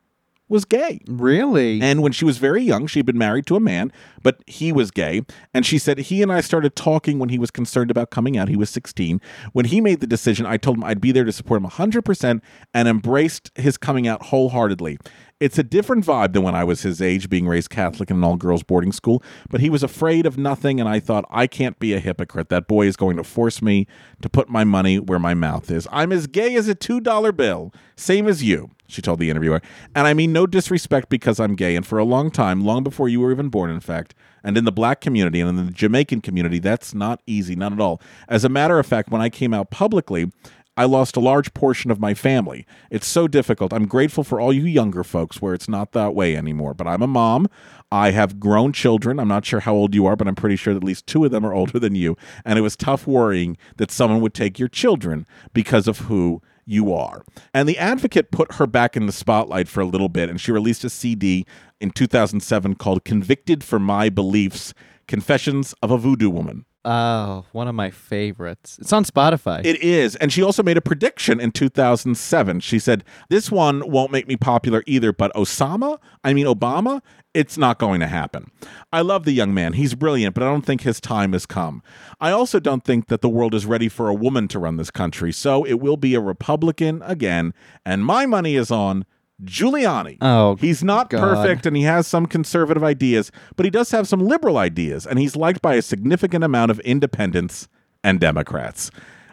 [0.52, 1.00] was gay.
[1.08, 1.80] Really?
[1.80, 3.90] And when she was very young, she'd been married to a man,
[4.22, 5.22] but he was gay.
[5.52, 8.48] And she said he and I started talking when he was concerned about coming out.
[8.48, 9.20] He was 16.
[9.52, 12.40] When he made the decision, I told him I'd be there to support him 100%
[12.74, 14.98] and embraced his coming out wholeheartedly.
[15.42, 18.24] It's a different vibe than when I was his age, being raised Catholic in an
[18.24, 20.78] all girls boarding school, but he was afraid of nothing.
[20.78, 22.48] And I thought, I can't be a hypocrite.
[22.48, 23.88] That boy is going to force me
[24.20, 25.88] to put my money where my mouth is.
[25.90, 29.61] I'm as gay as a $2 bill, same as you she told the interviewer.
[29.94, 31.74] And I mean no disrespect because I'm gay.
[31.74, 34.64] And for a long time, long before you were even born, in fact, and in
[34.64, 38.00] the black community and in the Jamaican community, that's not easy, not at all.
[38.28, 40.31] As a matter of fact, when I came out publicly,
[40.74, 42.66] I lost a large portion of my family.
[42.90, 43.74] It's so difficult.
[43.74, 46.72] I'm grateful for all you younger folks where it's not that way anymore.
[46.72, 47.48] But I'm a mom.
[47.90, 49.20] I have grown children.
[49.20, 51.26] I'm not sure how old you are, but I'm pretty sure that at least two
[51.26, 52.16] of them are older than you.
[52.44, 56.94] And it was tough worrying that someone would take your children because of who you
[56.94, 57.22] are.
[57.52, 60.52] And the advocate put her back in the spotlight for a little bit, and she
[60.52, 61.44] released a CD
[61.80, 64.72] in 2007 called Convicted for My Beliefs
[65.06, 66.64] Confessions of a Voodoo Woman.
[66.85, 68.79] Oh, one of my favorites.
[68.81, 69.64] It's on Spotify.
[69.64, 70.16] It is.
[70.16, 72.61] And she also made a prediction in 2007.
[72.61, 77.01] She said, This one won't make me popular either, but Osama, I mean Obama,
[77.35, 78.51] it's not going to happen.
[78.92, 79.75] I love the young man.
[79.75, 81.83] He's brilliant, but I don't think his time has come.
[82.21, 84.90] I also don't think that the world is ready for a woman to run this
[84.90, 85.33] country.
[85.33, 87.55] So it will be a Republican again.
[87.87, 89.07] And my money is on
[89.44, 90.18] Giuliani.
[90.20, 91.20] Oh, he's not God.
[91.20, 95.18] perfect and he has some conservative ideas, but he does have some liberal ideas, and
[95.18, 97.68] he's liked by a significant amount of independents
[98.05, 98.90] and Democrats.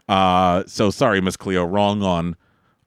[0.07, 2.35] Uh, so sorry, Miss Cleo, wrong on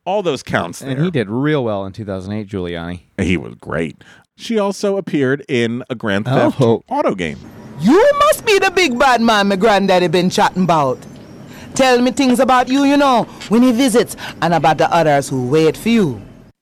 [0.05, 0.91] all those counts there.
[0.91, 3.03] and he did real well in 2008, Giuliani.
[3.21, 4.03] He was great.
[4.37, 6.83] She also appeared in a Grand Theft Oh.
[6.89, 7.39] Auto game.
[7.79, 10.99] You must be the big bad man my granddaddy been chatting about.
[11.75, 15.47] Tell me things about you, you know, when he visits, and about the others who
[15.49, 16.21] wait for you.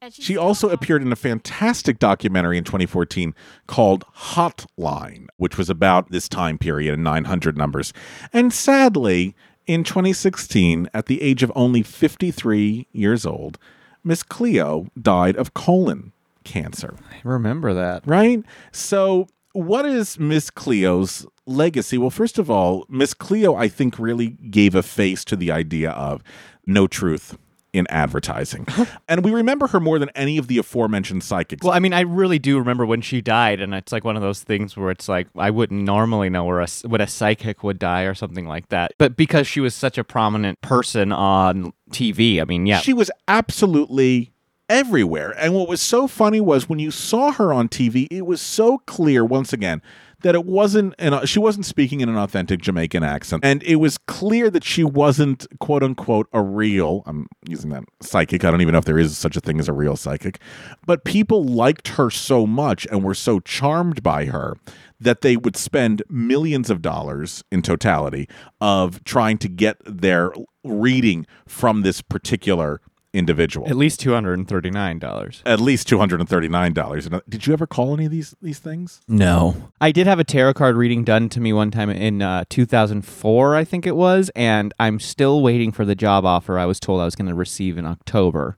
[0.08, 3.34] She also appeared in a fantastic documentary in 2014
[3.66, 7.92] called Hotline, which was about this time period and 900 numbers.
[8.32, 9.36] And sadly,
[9.66, 13.58] in 2016, at the age of only 53 years old,
[14.02, 16.12] Miss Cleo died of colon
[16.44, 16.96] cancer.
[17.10, 18.06] I remember that.
[18.06, 18.42] Right?
[18.72, 21.98] So, what is Miss Cleo's legacy?
[21.98, 25.90] Well, first of all, Miss Cleo, I think, really gave a face to the idea
[25.90, 26.22] of
[26.66, 27.36] no truth
[27.72, 28.64] in advertising.
[28.68, 28.84] Uh-huh.
[29.08, 31.64] and we remember her more than any of the aforementioned psychics.
[31.64, 34.22] Well, I mean, I really do remember when she died, and it's like one of
[34.22, 37.78] those things where it's like I wouldn't normally know where a, when a psychic would
[37.78, 38.92] die or something like that.
[38.98, 42.80] But because she was such a prominent person on TV, I mean, yeah.
[42.80, 44.32] She was absolutely
[44.68, 45.34] everywhere.
[45.36, 48.78] And what was so funny was when you saw her on TV, it was so
[48.78, 49.82] clear once again
[50.22, 53.98] that it wasn't an, she wasn't speaking in an authentic Jamaican accent, and it was
[53.98, 57.02] clear that she wasn't quote unquote a real.
[57.06, 58.44] I'm using that psychic.
[58.44, 60.40] I don't even know if there is such a thing as a real psychic,
[60.86, 64.56] but people liked her so much and were so charmed by her
[65.00, 68.28] that they would spend millions of dollars in totality
[68.60, 72.80] of trying to get their reading from this particular
[73.12, 73.68] individual.
[73.68, 75.42] At least two hundred and thirty nine dollars.
[75.44, 77.08] At least two hundred and thirty nine dollars.
[77.28, 79.00] Did you ever call any of these these things?
[79.08, 79.70] No.
[79.80, 83.56] I did have a tarot card reading done to me one time in uh, 2004,
[83.56, 87.00] I think it was, and I'm still waiting for the job offer I was told
[87.00, 88.56] I was going to receive in October.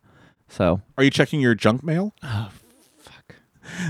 [0.49, 2.15] So, Are you checking your junk mail?
[2.23, 2.51] Oh,
[2.99, 3.37] fuck.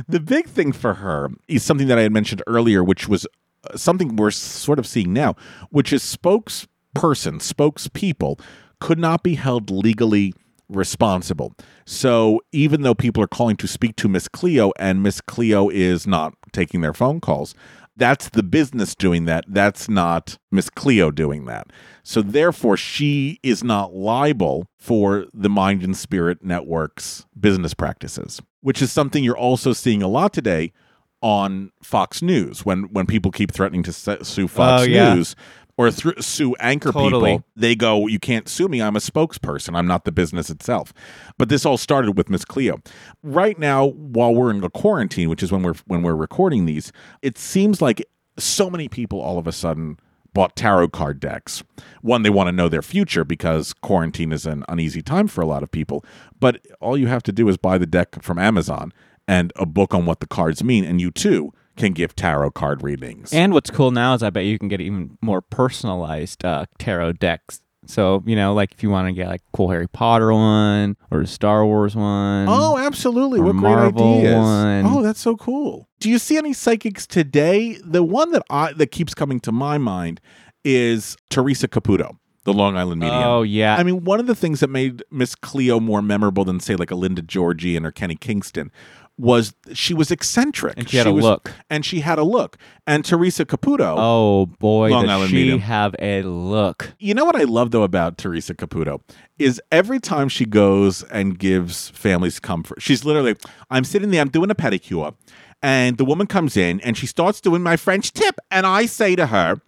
[0.07, 3.27] The big thing for her is something that I had mentioned earlier, which was
[3.69, 5.35] uh, something we're sort of seeing now,
[5.71, 8.39] which is spokesperson, spokespeople
[8.81, 10.35] could not be held legally
[10.69, 11.55] responsible.
[11.85, 16.07] So even though people are calling to speak to Miss Cleo and Miss Cleo is
[16.07, 17.55] not taking their phone calls,
[17.97, 19.45] that's the business doing that.
[19.47, 21.69] That's not Miss Cleo doing that.
[22.03, 28.81] So therefore, she is not liable for the Mind and Spirit Network's business practices, which
[28.81, 30.73] is something you're also seeing a lot today
[31.21, 35.15] on Fox News when when people keep threatening to sue Fox Oh, yeah.
[35.15, 35.37] News
[35.77, 37.33] or thr sue anchor Totally.
[37.33, 38.83] people, they go, "You can't sue me.
[38.83, 39.77] I'm a spokesperson.
[39.77, 40.93] I'm not the business itself."
[41.39, 42.79] But this all started with Miss Cleo.
[43.23, 46.93] Right now, while we're in the quarantine, which is when we're when we're recording these,
[47.23, 48.05] it seems like
[48.39, 49.99] so many people all of a sudden
[50.35, 51.63] bought tarot card decks.
[52.01, 55.47] One, they want to know their future because quarantine is an uneasy time for a
[55.47, 56.05] lot of people.
[56.41, 58.93] But all you have to do is buy the deck from Amazon
[59.29, 61.53] and a book on what the cards mean, and you too
[61.87, 63.33] can give tarot card readings.
[63.33, 67.15] and what's cool now is I bet you can get even more personalized uh, tarot
[67.15, 67.61] decks.
[67.85, 71.23] So, you know, like if you want to get like cool Harry Potter one or
[71.23, 72.47] a Star Wars one.
[72.49, 73.41] Oh, absolutely.
[73.41, 74.37] What great Marvel ideas.
[74.37, 74.87] one.
[74.87, 75.89] Oh, that's so cool.
[75.99, 77.79] Do you see any psychics today?
[77.85, 80.21] The one that I that keeps coming to my mind
[80.65, 83.21] is Teresa Caputo, the Long Island medium.
[83.21, 83.75] Oh, yeah.
[83.77, 86.93] I mean, one of the things that made Miss Cleo more memorable than say like
[86.93, 88.71] a Linda Georgian or Kenny Kingston
[89.19, 91.53] was she was eccentric And she had a was- look.
[91.71, 92.57] and she had a look.
[92.87, 95.59] And Teresa Caputo, Oh boy, Long does Island she medium.
[95.61, 96.95] have a look.
[96.99, 99.01] You know what I love though about Teresa Caputo
[99.39, 103.37] is every time she goes and gives families comfort, she's literally,
[103.71, 105.15] I'm sitting there, I'm doing a pedicure,
[105.63, 109.15] and the woman comes in and she starts doing my French tip, and I say
[109.17, 109.61] to her,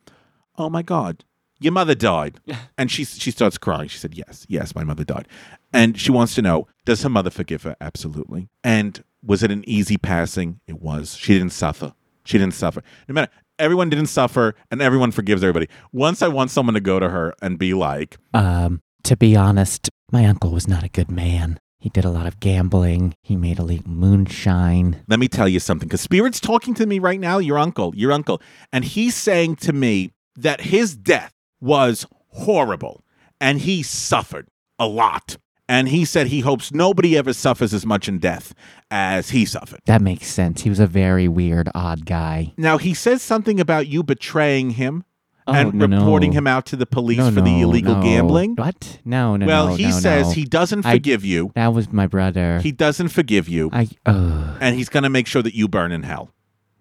[0.56, 1.24] "Oh my God,
[1.60, 2.40] your mother died,"
[2.78, 3.88] and she she starts crying.
[3.88, 5.28] She said, "Yes, yes, my mother died,"
[5.72, 7.76] and she wants to know, does her mother forgive her?
[7.80, 8.48] Absolutely.
[8.64, 10.60] And was it an easy passing?
[10.66, 11.16] It was.
[11.16, 11.94] She didn't suffer.
[12.24, 12.82] She didn't suffer.
[13.08, 13.30] No matter.
[13.56, 15.68] Everyone didn't suffer, and everyone forgives everybody.
[15.92, 19.88] Once I want someone to go to her and be like, Um, to be honest,
[20.10, 21.60] my uncle was not a good man.
[21.78, 23.14] He did a lot of gambling.
[23.22, 25.04] He made illegal moonshine.
[25.06, 28.10] Let me tell you something, because Spirit's talking to me right now, your uncle, your
[28.10, 33.04] uncle, and he's saying to me that his death was horrible
[33.40, 34.48] and he suffered
[34.80, 35.36] a lot.
[35.68, 38.54] And he said he hopes nobody ever suffers as much in death
[38.90, 39.80] as he suffered.
[39.86, 40.60] That makes sense.
[40.62, 42.52] He was a very weird, odd guy.
[42.58, 45.04] Now, he says something about you betraying him
[45.46, 45.98] Oh, and no, no.
[45.98, 48.02] reporting him out to the police No, for the illegal no.
[48.02, 48.54] gambling.
[48.56, 48.98] What?
[49.04, 50.32] No, no, Well, no, he no, says no.
[50.32, 51.52] he doesn't I- forgive you.
[51.54, 52.60] That was my brother.
[52.60, 53.68] He doesn't forgive you.
[53.72, 53.88] I.
[54.06, 56.30] Uh, and he's going to make sure that you burn in hell.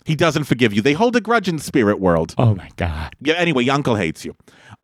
[0.06, 0.82] He doesn't forgive you.
[0.82, 2.36] They hold a grudge in the spirit world.
[2.38, 3.14] oh my god.
[3.22, 4.36] Yeah, anyway, your uncle hates you.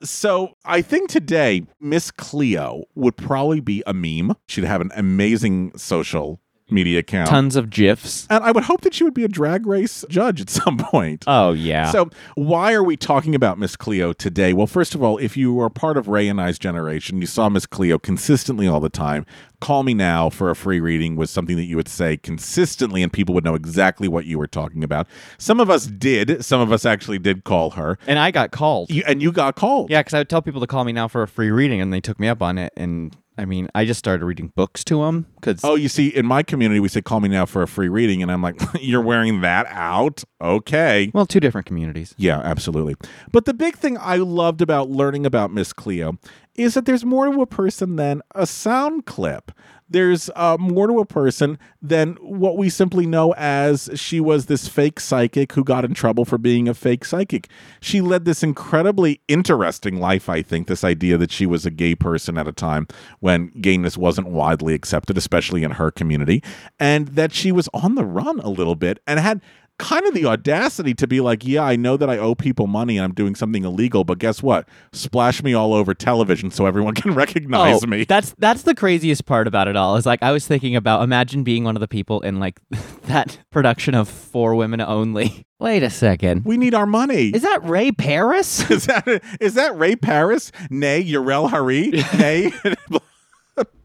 [0.01, 4.33] So I think today, Miss Cleo would probably be a meme.
[4.47, 6.39] She'd have an amazing social
[6.71, 7.29] media account.
[7.29, 8.27] Tons of gifs.
[8.29, 11.23] And I would hope that she would be a drag race judge at some point.
[11.27, 11.91] Oh yeah.
[11.91, 14.53] So, why are we talking about Miss Cleo today?
[14.53, 17.49] Well, first of all, if you are part of Ray and I's generation, you saw
[17.49, 19.25] Miss Cleo consistently all the time.
[19.61, 23.11] Call Me Now for a free reading was something that you would say consistently, and
[23.11, 25.05] people would know exactly what you were talking about.
[25.37, 26.45] Some of us did.
[26.45, 27.97] Some of us actually did call her.
[28.07, 28.89] and I got called.
[28.89, 29.89] You, and you got called.
[29.89, 31.91] Yeah, because I would tell people to call me now for a free reading, and
[31.91, 32.71] they took me up on it.
[32.77, 36.25] And I mean, I just started reading books to them because Oh, you see, in
[36.25, 38.21] my community, we say, call me now for a free reading.
[38.21, 40.23] And I'm like, you're wearing that out?
[40.41, 41.09] Okay.
[41.13, 42.13] well, two different communities.
[42.17, 42.95] Yeah, absolutely.
[43.31, 46.17] But the big thing I loved about learning about Miss Cleo
[46.55, 49.51] is that there's more to a person than a sound clip.
[49.89, 54.67] There's uh, more to a person than what we simply know as she was this
[54.67, 57.49] fake psychic who got in trouble for being a fake psychic.
[57.81, 61.95] She led this incredibly interesting life, I think, this idea that she was a gay
[61.95, 62.87] person at a time
[63.19, 66.43] when gayness wasn't widely accepted, especially in her community,
[66.79, 69.41] and that she was on the run a little bit and had
[69.79, 72.97] kind of the audacity to be like, yeah, I know that I owe people money
[72.97, 74.67] and I'm doing something illegal, but guess what?
[74.93, 78.03] Splash me all over television so everyone can recognize Oh, me.
[78.03, 79.95] That's that's the craziest part about it all.
[79.95, 82.59] Is like I was thinking about imagine being one of the people in like
[83.03, 85.45] that production of For Women Only.
[85.59, 86.45] Wait a second.
[86.45, 87.29] We need our money.
[87.29, 88.69] Is that Ray Paris?
[88.69, 90.51] is that is that Ray Paris?
[90.69, 91.91] Nay, Urel Hari?
[92.17, 92.51] Nay.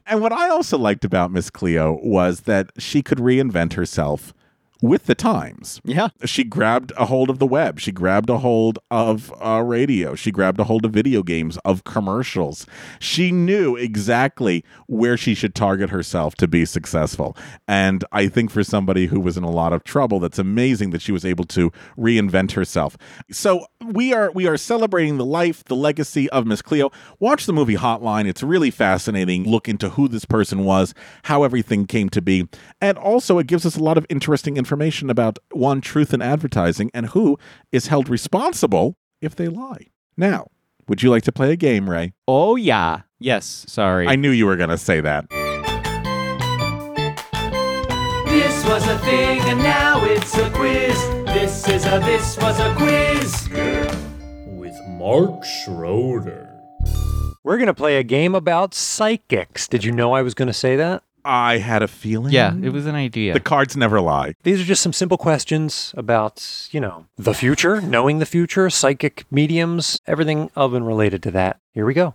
[0.06, 4.32] and what I also liked about Miss Cleo was that she could reinvent herself
[4.84, 5.80] with the times.
[5.82, 6.08] Yeah.
[6.26, 7.80] She grabbed a hold of the web.
[7.80, 10.14] She grabbed a hold of uh, radio.
[10.14, 12.66] She grabbed a hold of video games, of commercials.
[13.00, 17.34] She knew exactly where she should target herself to be successful.
[17.66, 21.00] And I think for somebody who was in a lot of trouble, that's amazing that
[21.00, 22.98] she was able to reinvent herself.
[23.30, 26.90] So we are we are celebrating the life, the legacy of Miss Cleo.
[27.20, 28.26] Watch the movie Hotline.
[28.26, 29.44] It's really fascinating.
[29.44, 32.48] Look into who this person was, how everything came to be,
[32.82, 34.73] and also it gives us a lot of interesting information
[35.10, 37.38] about one truth in advertising and who
[37.72, 39.88] is held responsible if they lie.
[40.16, 40.48] Now,
[40.88, 42.12] would you like to play a game, Ray?
[42.28, 43.02] Oh yeah.
[43.18, 43.64] Yes.
[43.68, 44.06] Sorry.
[44.06, 45.28] I knew you were going to say that.
[48.28, 50.98] This was a thing and now it's a quiz.
[51.26, 53.48] This is a this was a quiz.
[54.46, 56.50] With Mark Schroeder.
[57.44, 59.68] We're going to play a game about psychics.
[59.68, 61.02] Did you know I was going to say that?
[61.24, 62.32] I had a feeling.
[62.32, 63.32] Yeah, it was an idea.
[63.32, 64.34] The cards never lie.
[64.42, 69.24] These are just some simple questions about, you know, the future, knowing the future, psychic
[69.30, 71.60] mediums, everything of and related to that.
[71.72, 72.14] Here we go.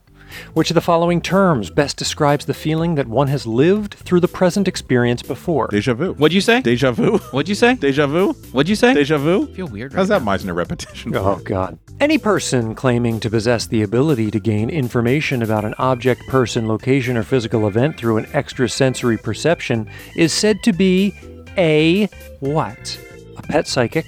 [0.54, 4.28] Which of the following terms best describes the feeling that one has lived through the
[4.28, 5.68] present experience before?
[5.70, 6.14] Deja vu.
[6.14, 6.62] What'd you say?
[6.62, 7.18] Deja vu.
[7.32, 7.74] What'd you say?
[7.76, 8.34] Deja vu.
[8.52, 8.94] What'd you say?
[8.94, 9.48] Deja vu.
[9.50, 9.94] I feel weird.
[9.94, 11.16] How's right that Meisner repetition?
[11.16, 11.80] Oh, God.
[12.02, 17.18] Any person claiming to possess the ability to gain information about an object, person, location,
[17.18, 21.14] or physical event through an extrasensory perception is said to be
[21.58, 22.06] a
[22.40, 22.98] what?
[23.36, 24.06] A pet psychic,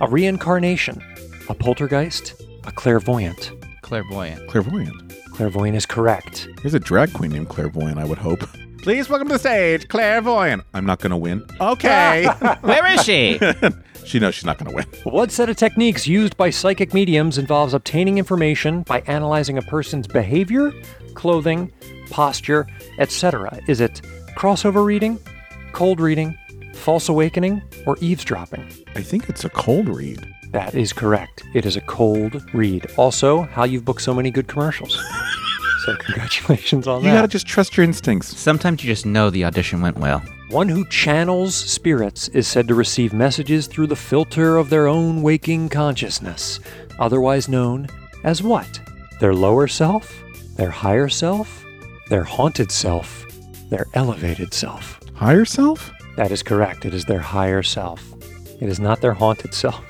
[0.00, 1.02] a reincarnation,
[1.48, 3.50] a poltergeist, a clairvoyant.
[3.82, 4.48] Clairvoyant.
[4.48, 5.12] Clairvoyant.
[5.32, 6.46] Clairvoyant is correct.
[6.62, 8.48] There's a drag queen named Clairvoyant, I would hope.
[8.82, 10.62] Please welcome to the stage, Clairvoyant.
[10.74, 11.44] I'm not going to win.
[11.60, 12.26] Okay.
[12.60, 13.40] Where is she?
[14.06, 14.86] she knows she's not going to win.
[15.04, 20.06] What set of techniques used by psychic mediums involves obtaining information by analyzing a person's
[20.06, 20.72] behavior,
[21.14, 21.72] clothing,
[22.10, 22.66] posture,
[22.98, 23.60] etc.?
[23.66, 24.00] Is it
[24.36, 25.18] crossover reading,
[25.72, 26.36] cold reading,
[26.74, 28.64] false awakening, or eavesdropping?
[28.94, 30.26] I think it's a cold read.
[30.52, 31.42] That is correct.
[31.54, 32.86] It is a cold read.
[32.96, 34.94] Also, how you've booked so many good commercials.
[35.84, 37.08] so, congratulations on that.
[37.08, 37.20] You that.
[37.20, 38.36] got to just trust your instincts.
[38.38, 40.22] Sometimes you just know the audition went well.
[40.50, 45.20] One who channels spirits is said to receive messages through the filter of their own
[45.20, 46.60] waking consciousness,
[47.00, 47.88] otherwise known
[48.22, 48.80] as what?
[49.18, 50.22] Their lower self?
[50.54, 51.64] Their higher self?
[52.10, 53.26] Their haunted self?
[53.70, 55.00] Their elevated self?
[55.14, 55.90] Higher self?
[56.16, 56.84] That is correct.
[56.84, 58.04] It is their higher self.
[58.60, 59.84] It is not their haunted self.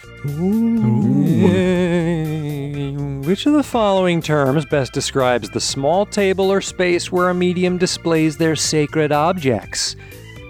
[3.27, 7.77] Which of the following terms best describes the small table or space where a medium
[7.77, 9.97] displays their sacred objects?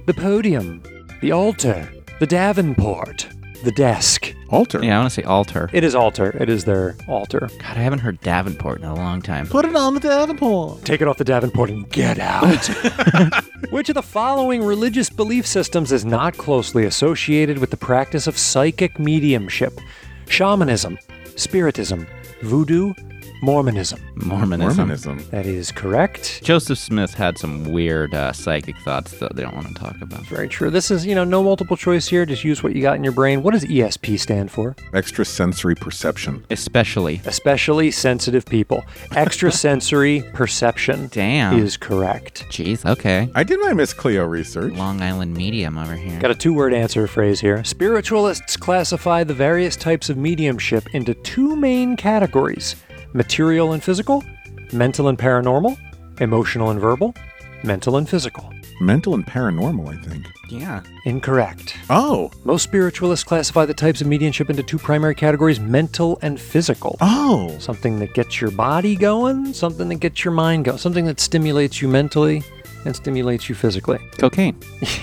[0.07, 0.83] The podium,
[1.21, 1.89] the altar,
[2.21, 3.29] the davenport,
[3.65, 4.33] the desk.
[4.51, 4.81] Altar.
[4.81, 5.69] Yeah, I want to say altar.
[5.73, 6.31] It is altar.
[6.41, 7.49] It is their altar.
[7.59, 9.49] God, I haven't heard Davenport in a long time.
[9.49, 10.85] Put it on the Davenport.
[10.85, 12.45] Take it off the davenport and get out.
[13.71, 18.39] Which of the following religious belief systems is not closely associated with the practice of
[18.39, 19.81] psychic mediumship?
[20.29, 20.97] Shamanism,
[21.35, 22.07] Spiritism,
[22.43, 22.95] Voodoo,
[23.43, 24.01] Mormonism.
[24.17, 24.77] Mormonism.
[24.77, 25.31] Mormonism.
[25.31, 26.43] That is correct.
[26.43, 30.21] Joseph Smith had some weird uh, psychic thoughts that they don't want to talk about.
[30.27, 30.71] Very true.
[30.71, 32.25] This is, you know, no multiple choice here.
[32.25, 33.43] Just use what you got in your brain.
[33.43, 34.75] What does ESP stand for?
[34.95, 36.45] Extrasensory perception.
[36.51, 37.21] Especially.
[37.25, 38.85] Especially sensitive people.
[39.13, 41.59] Extrasensory perception Damn.
[41.59, 42.47] is correct.
[42.49, 43.31] Jeez, okay.
[43.35, 44.73] I did my Miss Cleo research.
[44.75, 46.19] Long Island medium over here.
[46.21, 47.63] Got a two word answer phrase here.
[47.65, 52.77] Spiritualists classify the various types of mediumship into two main categories
[53.17, 54.23] material and physical,
[54.73, 55.77] mental and paranormal,
[56.21, 57.15] emotional and verbal,
[57.65, 58.53] mental and physical.
[58.81, 60.27] Mental and paranormal, I think.
[60.51, 60.83] Yeah.
[61.07, 61.77] Incorrect.
[61.89, 62.31] Oh.
[62.45, 66.99] Most spiritualists classify the types of mediumship into two primary categories mental and physical.
[67.01, 67.57] Oh.
[67.59, 71.81] Something that gets your body going, something that gets your mind going, something that stimulates
[71.81, 72.43] you mentally
[72.85, 73.99] and stimulates you physically.
[74.19, 74.57] Cocaine.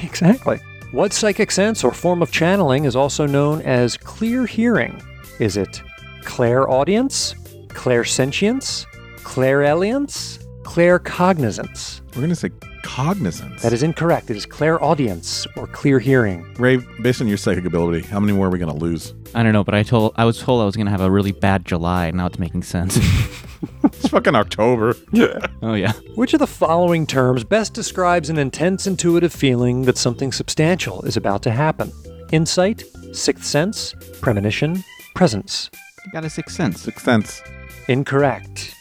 [0.03, 0.59] exactly.
[0.91, 5.01] What psychic sense or form of channeling is also known as clear hearing?
[5.39, 5.81] Is it
[6.21, 7.33] clairaudience,
[7.73, 8.85] clairsentience,
[9.17, 12.01] clairalience, claircognizance?
[12.09, 12.51] We're going to say
[12.83, 13.61] cognizance.
[13.61, 14.29] That is incorrect.
[14.29, 16.53] It is clairaudience or clear hearing.
[16.55, 19.13] Ray, based on your psychic ability, how many more are we going to lose?
[19.35, 21.31] I don't know, but I told I was told I was gonna have a really
[21.31, 22.11] bad July.
[22.11, 22.99] Now it's making sense.
[23.85, 24.93] It's fucking October.
[25.13, 25.39] Yeah.
[25.61, 25.93] oh yeah.
[26.15, 31.15] Which of the following terms best describes an intense intuitive feeling that something substantial is
[31.15, 31.91] about to happen?
[32.33, 34.83] insight, sixth sense, premonition,
[35.15, 35.69] presence.
[36.11, 36.81] Got a sixth sense.
[36.81, 37.41] Sixth sense.
[37.87, 38.75] Incorrect.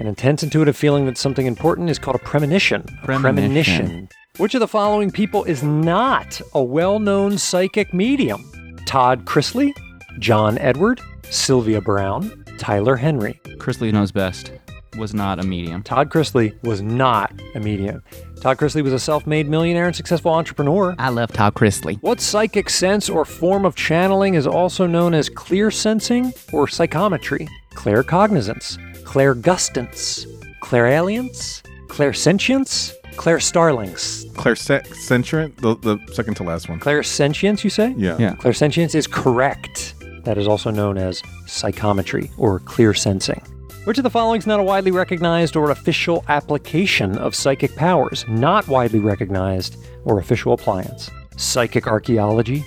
[0.00, 2.84] An intense intuitive feeling that something important is called a premonition.
[3.02, 4.08] A Premonition.
[4.36, 8.48] Which of the following people is not a well known psychic medium?
[8.86, 9.72] Todd Chrisley,
[10.20, 13.40] John Edward, Sylvia Browne, Tyler Henry.
[13.58, 14.52] Chrisley knows best.
[14.96, 15.82] Was not a medium.
[15.82, 18.02] Todd Chrisley was not a medium.
[18.40, 20.94] Todd Chrisley was a self made millionaire and successful entrepreneur.
[20.98, 22.00] I love Todd Chrisley.
[22.02, 27.48] What psychic sense or form of channeling is also known as clear sensing or psychometry?
[27.72, 30.26] Claircognizance, clairgustance,
[30.62, 34.24] clairalience, clairsentience, clairstarlings.
[34.34, 36.78] Clairsentient, the, the second to last one.
[36.78, 37.92] Clairsentience, you say?
[37.96, 38.16] Yeah.
[38.18, 38.34] Yeah.
[38.36, 39.94] Clairsentience is correct.
[40.24, 43.42] That is also known as psychometry or clear sensing.
[43.88, 48.22] Which of the following is not a widely recognized or official application of psychic powers?
[48.28, 51.10] Not widely recognized or official appliance.
[51.38, 52.66] Psychic archaeology,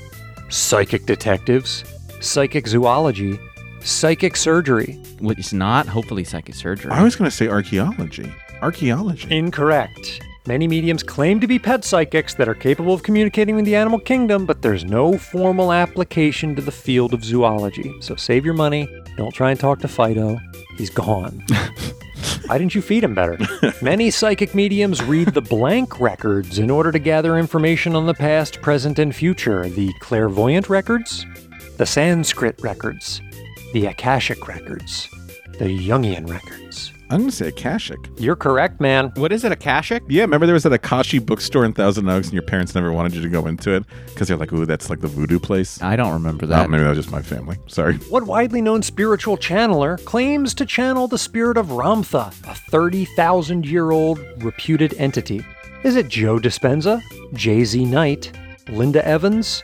[0.50, 1.84] psychic detectives,
[2.22, 3.40] psychic zoology,
[3.82, 4.94] psychic surgery.
[5.20, 5.86] What is not?
[5.86, 6.90] Hopefully, psychic surgery.
[6.90, 8.34] I was going to say archaeology.
[8.64, 9.28] Archaeology.
[9.30, 10.24] Incorrect.
[10.48, 14.00] Many mediums claim to be pet psychics that are capable of communicating with the animal
[14.00, 17.94] kingdom, but there's no formal application to the field of zoology.
[18.02, 18.88] So save your money.
[19.18, 20.40] Don't try and talk to Fido.
[20.82, 21.44] He's gone.
[22.48, 23.38] Why didn't you feed him better?
[23.84, 28.64] Many psychic mediums read the blank records in order to gather information on the past,
[28.64, 29.70] present, and future.
[29.70, 31.24] The clairvoyant records,
[31.78, 33.22] the Sanskrit records,
[33.74, 35.08] the Akashic records,
[35.60, 36.92] the Jungian records.
[37.12, 38.00] I'm going to say Akashic.
[38.18, 39.12] You're correct, man.
[39.16, 40.02] What is it, Akashic?
[40.08, 43.14] Yeah, remember there was that Akashi bookstore in Thousand Oaks and your parents never wanted
[43.14, 45.82] you to go into it because they're like, ooh, that's like the voodoo place.
[45.82, 46.70] I don't remember Oh, that.
[46.70, 47.58] maybe that was just my family.
[47.68, 47.96] Sorry.
[48.10, 53.92] What widely known spiritual channeler claims to channel the spirit of Ramtha, a 30,000 year
[53.92, 55.46] old reputed entity?
[55.84, 57.02] Is it Joe Dispenza,
[57.34, 58.32] JZ Knight,
[58.70, 59.64] Linda Evans,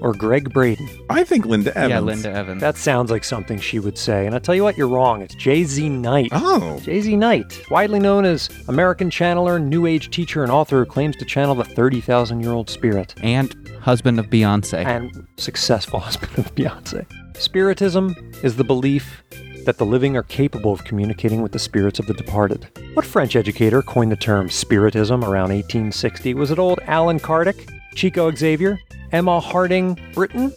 [0.00, 0.88] or Gregg Braden?
[1.10, 1.90] I think Linda Evans.
[1.90, 2.60] Yeah, Linda Evans.
[2.60, 4.26] That sounds like something she would say.
[4.26, 5.22] And I tell you what, you're wrong.
[5.22, 6.28] It's JZ Knight.
[6.32, 6.78] Oh.
[6.82, 11.24] JZ Knight, widely known as American channeler, New Age teacher, and author who claims to
[11.24, 13.14] channel the 30,000 year old spirit.
[13.22, 14.84] and husband of Beyonce.
[14.84, 17.04] and successful husband of Beyonce.
[17.36, 19.22] Spiritism is the belief
[19.66, 22.66] that the living are capable of communicating with the spirits of the departed.
[22.94, 26.34] What French educator coined the term spiritism around 1860?
[26.34, 28.78] Was it old Allan Kardec, Chico Xavier,
[29.14, 30.52] Emma Hardinge Britten,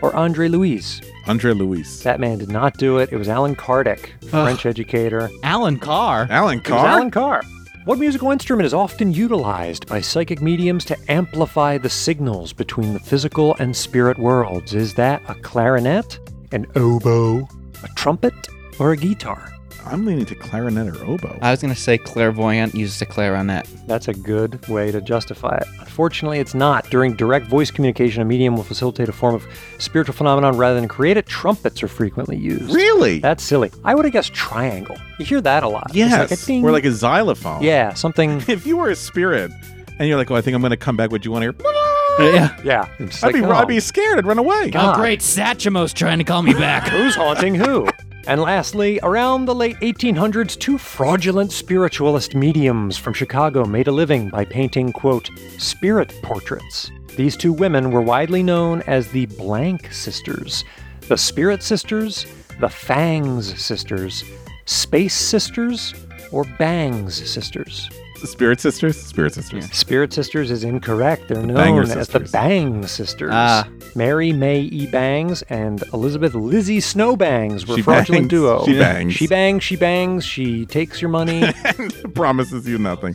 [0.00, 1.00] or Andre Luiz?
[1.26, 2.04] Andre Luiz.
[2.04, 3.12] That man did not do it.
[3.12, 5.28] It was Allan Kardec, French educator.
[5.42, 6.28] Alan Carr.
[6.30, 6.86] Alan It was Carr?
[6.86, 7.42] Alan Carr.
[7.84, 13.00] What musical instrument is often utilized by psychic mediums to amplify the signals between the
[13.00, 14.72] physical and spirit worlds?
[14.72, 16.20] Is that a clarinet,
[16.52, 17.48] an oboe,
[17.82, 18.34] a trumpet,
[18.78, 19.52] or a guitar?
[19.86, 21.38] I'm leaning to clarinet or oboe.
[21.42, 23.68] I was going to say clairvoyant uses a clarinet.
[23.86, 25.66] That's a good way to justify it.
[25.78, 26.88] Unfortunately, it's not.
[26.90, 29.46] During direct voice communication, a medium will facilitate a form of
[29.78, 31.26] spiritual phenomenon rather than create it.
[31.26, 32.74] Trumpets are frequently used.
[32.74, 33.20] Really?
[33.20, 33.70] That's silly.
[33.84, 34.96] I would have guessed triangle.
[35.18, 35.86] You hear that a lot.
[35.88, 36.30] It's yes.
[36.30, 36.64] like a ding.
[36.64, 37.62] or like a xylophone.
[37.62, 38.42] yeah, something.
[38.48, 39.52] If you were a spirit
[39.98, 41.64] and you're like, oh, I think I'm going to come back, would you want to
[41.64, 41.72] hear?
[42.18, 42.60] Yeah.
[42.64, 42.88] Yeah.
[42.98, 43.50] I'd, like, be, oh.
[43.50, 44.18] I'd be scared.
[44.18, 44.70] I'd run away.
[44.70, 44.94] God.
[44.94, 45.20] Oh, great.
[45.20, 46.88] Satchmo's trying to call me back.
[46.88, 47.88] Who's haunting who?
[48.26, 54.30] And lastly, around the late 1800s, two fraudulent spiritualist mediums from Chicago made a living
[54.30, 56.90] by painting, quote, spirit portraits.
[57.16, 60.64] These two women were widely known as the Blank Sisters,
[61.08, 62.26] the Spirit Sisters,
[62.58, 64.24] the Fangs Sisters,
[64.64, 65.94] Space Sisters,
[66.32, 67.88] or Bangs Sisters.
[68.24, 68.96] Spirit sisters?
[69.00, 69.70] Spirit sisters.
[69.72, 71.28] Spirit Sisters is incorrect.
[71.28, 72.32] They're known Banger as the Sisters.
[72.32, 73.30] Bang Sisters.
[73.32, 73.68] Ah.
[73.94, 74.86] Mary May E.
[74.86, 78.30] Bangs and Elizabeth Lizzie Snow Bangs were She fraudulent bangs.
[78.30, 78.64] duo.
[78.64, 79.14] She bangs.
[79.14, 79.64] She bangs.
[79.64, 80.24] She bangs.
[80.24, 81.42] She takes your money.
[81.64, 83.14] and promises you nothing.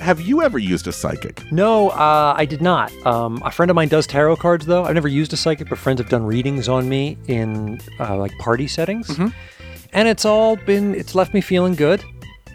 [0.00, 1.40] Have you ever used a psychic?
[1.52, 2.92] no, uh, I did not.
[3.06, 4.84] Um, a friend of mine does tarot cards, though.
[4.84, 8.36] I've never used a psychic, but friends have done readings on me in uh, like
[8.38, 9.28] party settings, Mm-hmm.
[9.92, 10.94] and it's all been.
[10.96, 12.02] It's left me feeling good.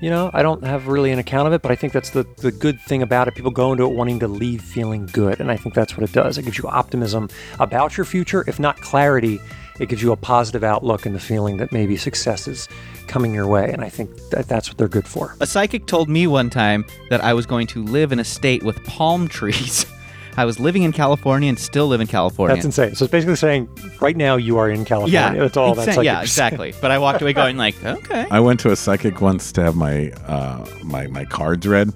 [0.02, 2.26] You know, I don't have really an account of it, but I think that's the,
[2.38, 3.36] the good thing about it.
[3.36, 5.42] People go into it wanting to leave feeling good.
[5.42, 6.38] And I think that's what it does.
[6.38, 7.30] It gives you optimism
[7.60, 9.42] about your future, if not clarity.
[9.80, 12.70] It gives you a positive outlook and the feeling that maybe success is
[13.08, 13.72] coming your way.
[13.74, 15.36] And I think that that's what they're good for.
[15.42, 18.64] A psychic told me one time that I was going to live in a state
[18.64, 19.86] with palm trees.
[20.40, 22.56] I was living in California and still live in California.
[22.56, 22.96] That's insane.
[22.96, 23.68] So it's basically saying
[24.00, 25.20] right now you are in California.
[25.20, 26.06] Yeah, That's all that's like.
[26.06, 26.74] Yeah, exactly.
[26.82, 28.26] But I walked away going like, okay.
[28.32, 31.92] I went to a psychic once to have my uh, my my cards read.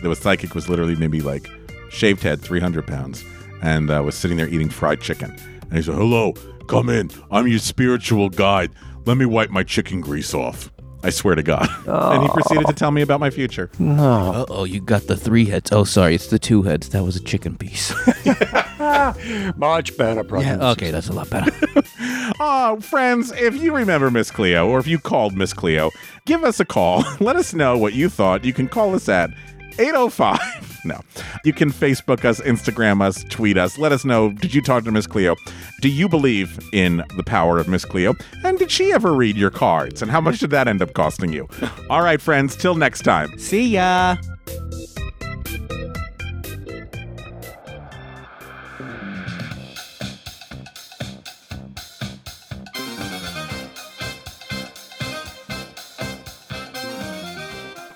[0.00, 1.50] The psychic was literally maybe like
[1.90, 3.24] shaved head, three hundred pounds,
[3.62, 5.34] and uh, was sitting there eating fried chicken.
[5.62, 6.34] And he said, "Hello,
[6.68, 7.10] come in.
[7.32, 8.70] I'm your spiritual guide.
[9.06, 10.70] Let me wipe my chicken grease off."
[11.02, 11.68] I swear to God.
[11.88, 13.70] And he proceeded to tell me about my future.
[13.78, 14.32] No.
[14.32, 15.70] Uh oh, you got the three heads.
[15.72, 16.88] Oh, sorry, it's the two heads.
[16.90, 17.92] That was a chicken piece.
[19.56, 20.46] Much better, brother.
[20.46, 21.50] Yeah, okay, that's a lot better.
[22.40, 25.90] Oh, friends, if you remember Miss Cleo or if you called Miss Cleo,
[26.24, 27.04] give us a call.
[27.20, 28.44] Let us know what you thought.
[28.44, 29.30] You can call us at
[29.78, 30.38] 805.
[30.84, 31.00] No.
[31.44, 33.78] You can Facebook us, Instagram us, tweet us.
[33.78, 35.34] Let us know did you talk to Miss Cleo?
[35.82, 38.14] Do you believe in the power of Miss Cleo?
[38.44, 40.02] And did she ever read your cards?
[40.02, 41.48] And how much did that end up costing you?
[41.90, 43.36] All right, friends, till next time.
[43.38, 44.16] See ya.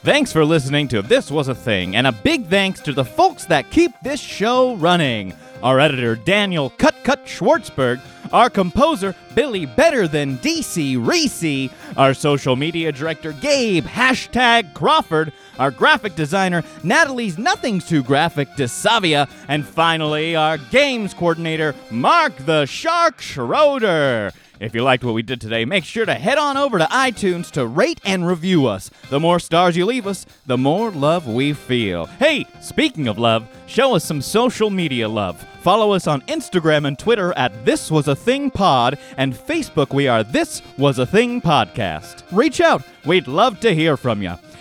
[0.05, 3.45] Thanks for listening to This Was a Thing, and a big thanks to the folks
[3.45, 5.33] that keep this show running.
[5.63, 8.01] Our editor, Daniel Cut Cut Schwartzberg,
[8.33, 15.71] our composer, Billy Better Than DC Reese, our social media director, Gabe Hashtag Crawford, our
[15.71, 23.21] graphic designer, Natalie's Nothing's Too Graphic DeSavia, and finally, our games coordinator, Mark the Shark
[23.21, 24.33] Schroeder.
[24.63, 27.51] If you liked what we did today, make sure to head on over to iTunes
[27.51, 28.91] to rate and review us.
[29.11, 32.07] The more stars you leave us, the more love we feel.
[32.07, 35.45] Hey, speaking of love, show us some social media love.
[35.63, 40.07] Follow us on Instagram and Twitter at This Was a Thing Pod, and Facebook we
[40.07, 42.23] are This Was a Thing Podcast.
[42.31, 44.37] Reach out, we'd love to hear from you.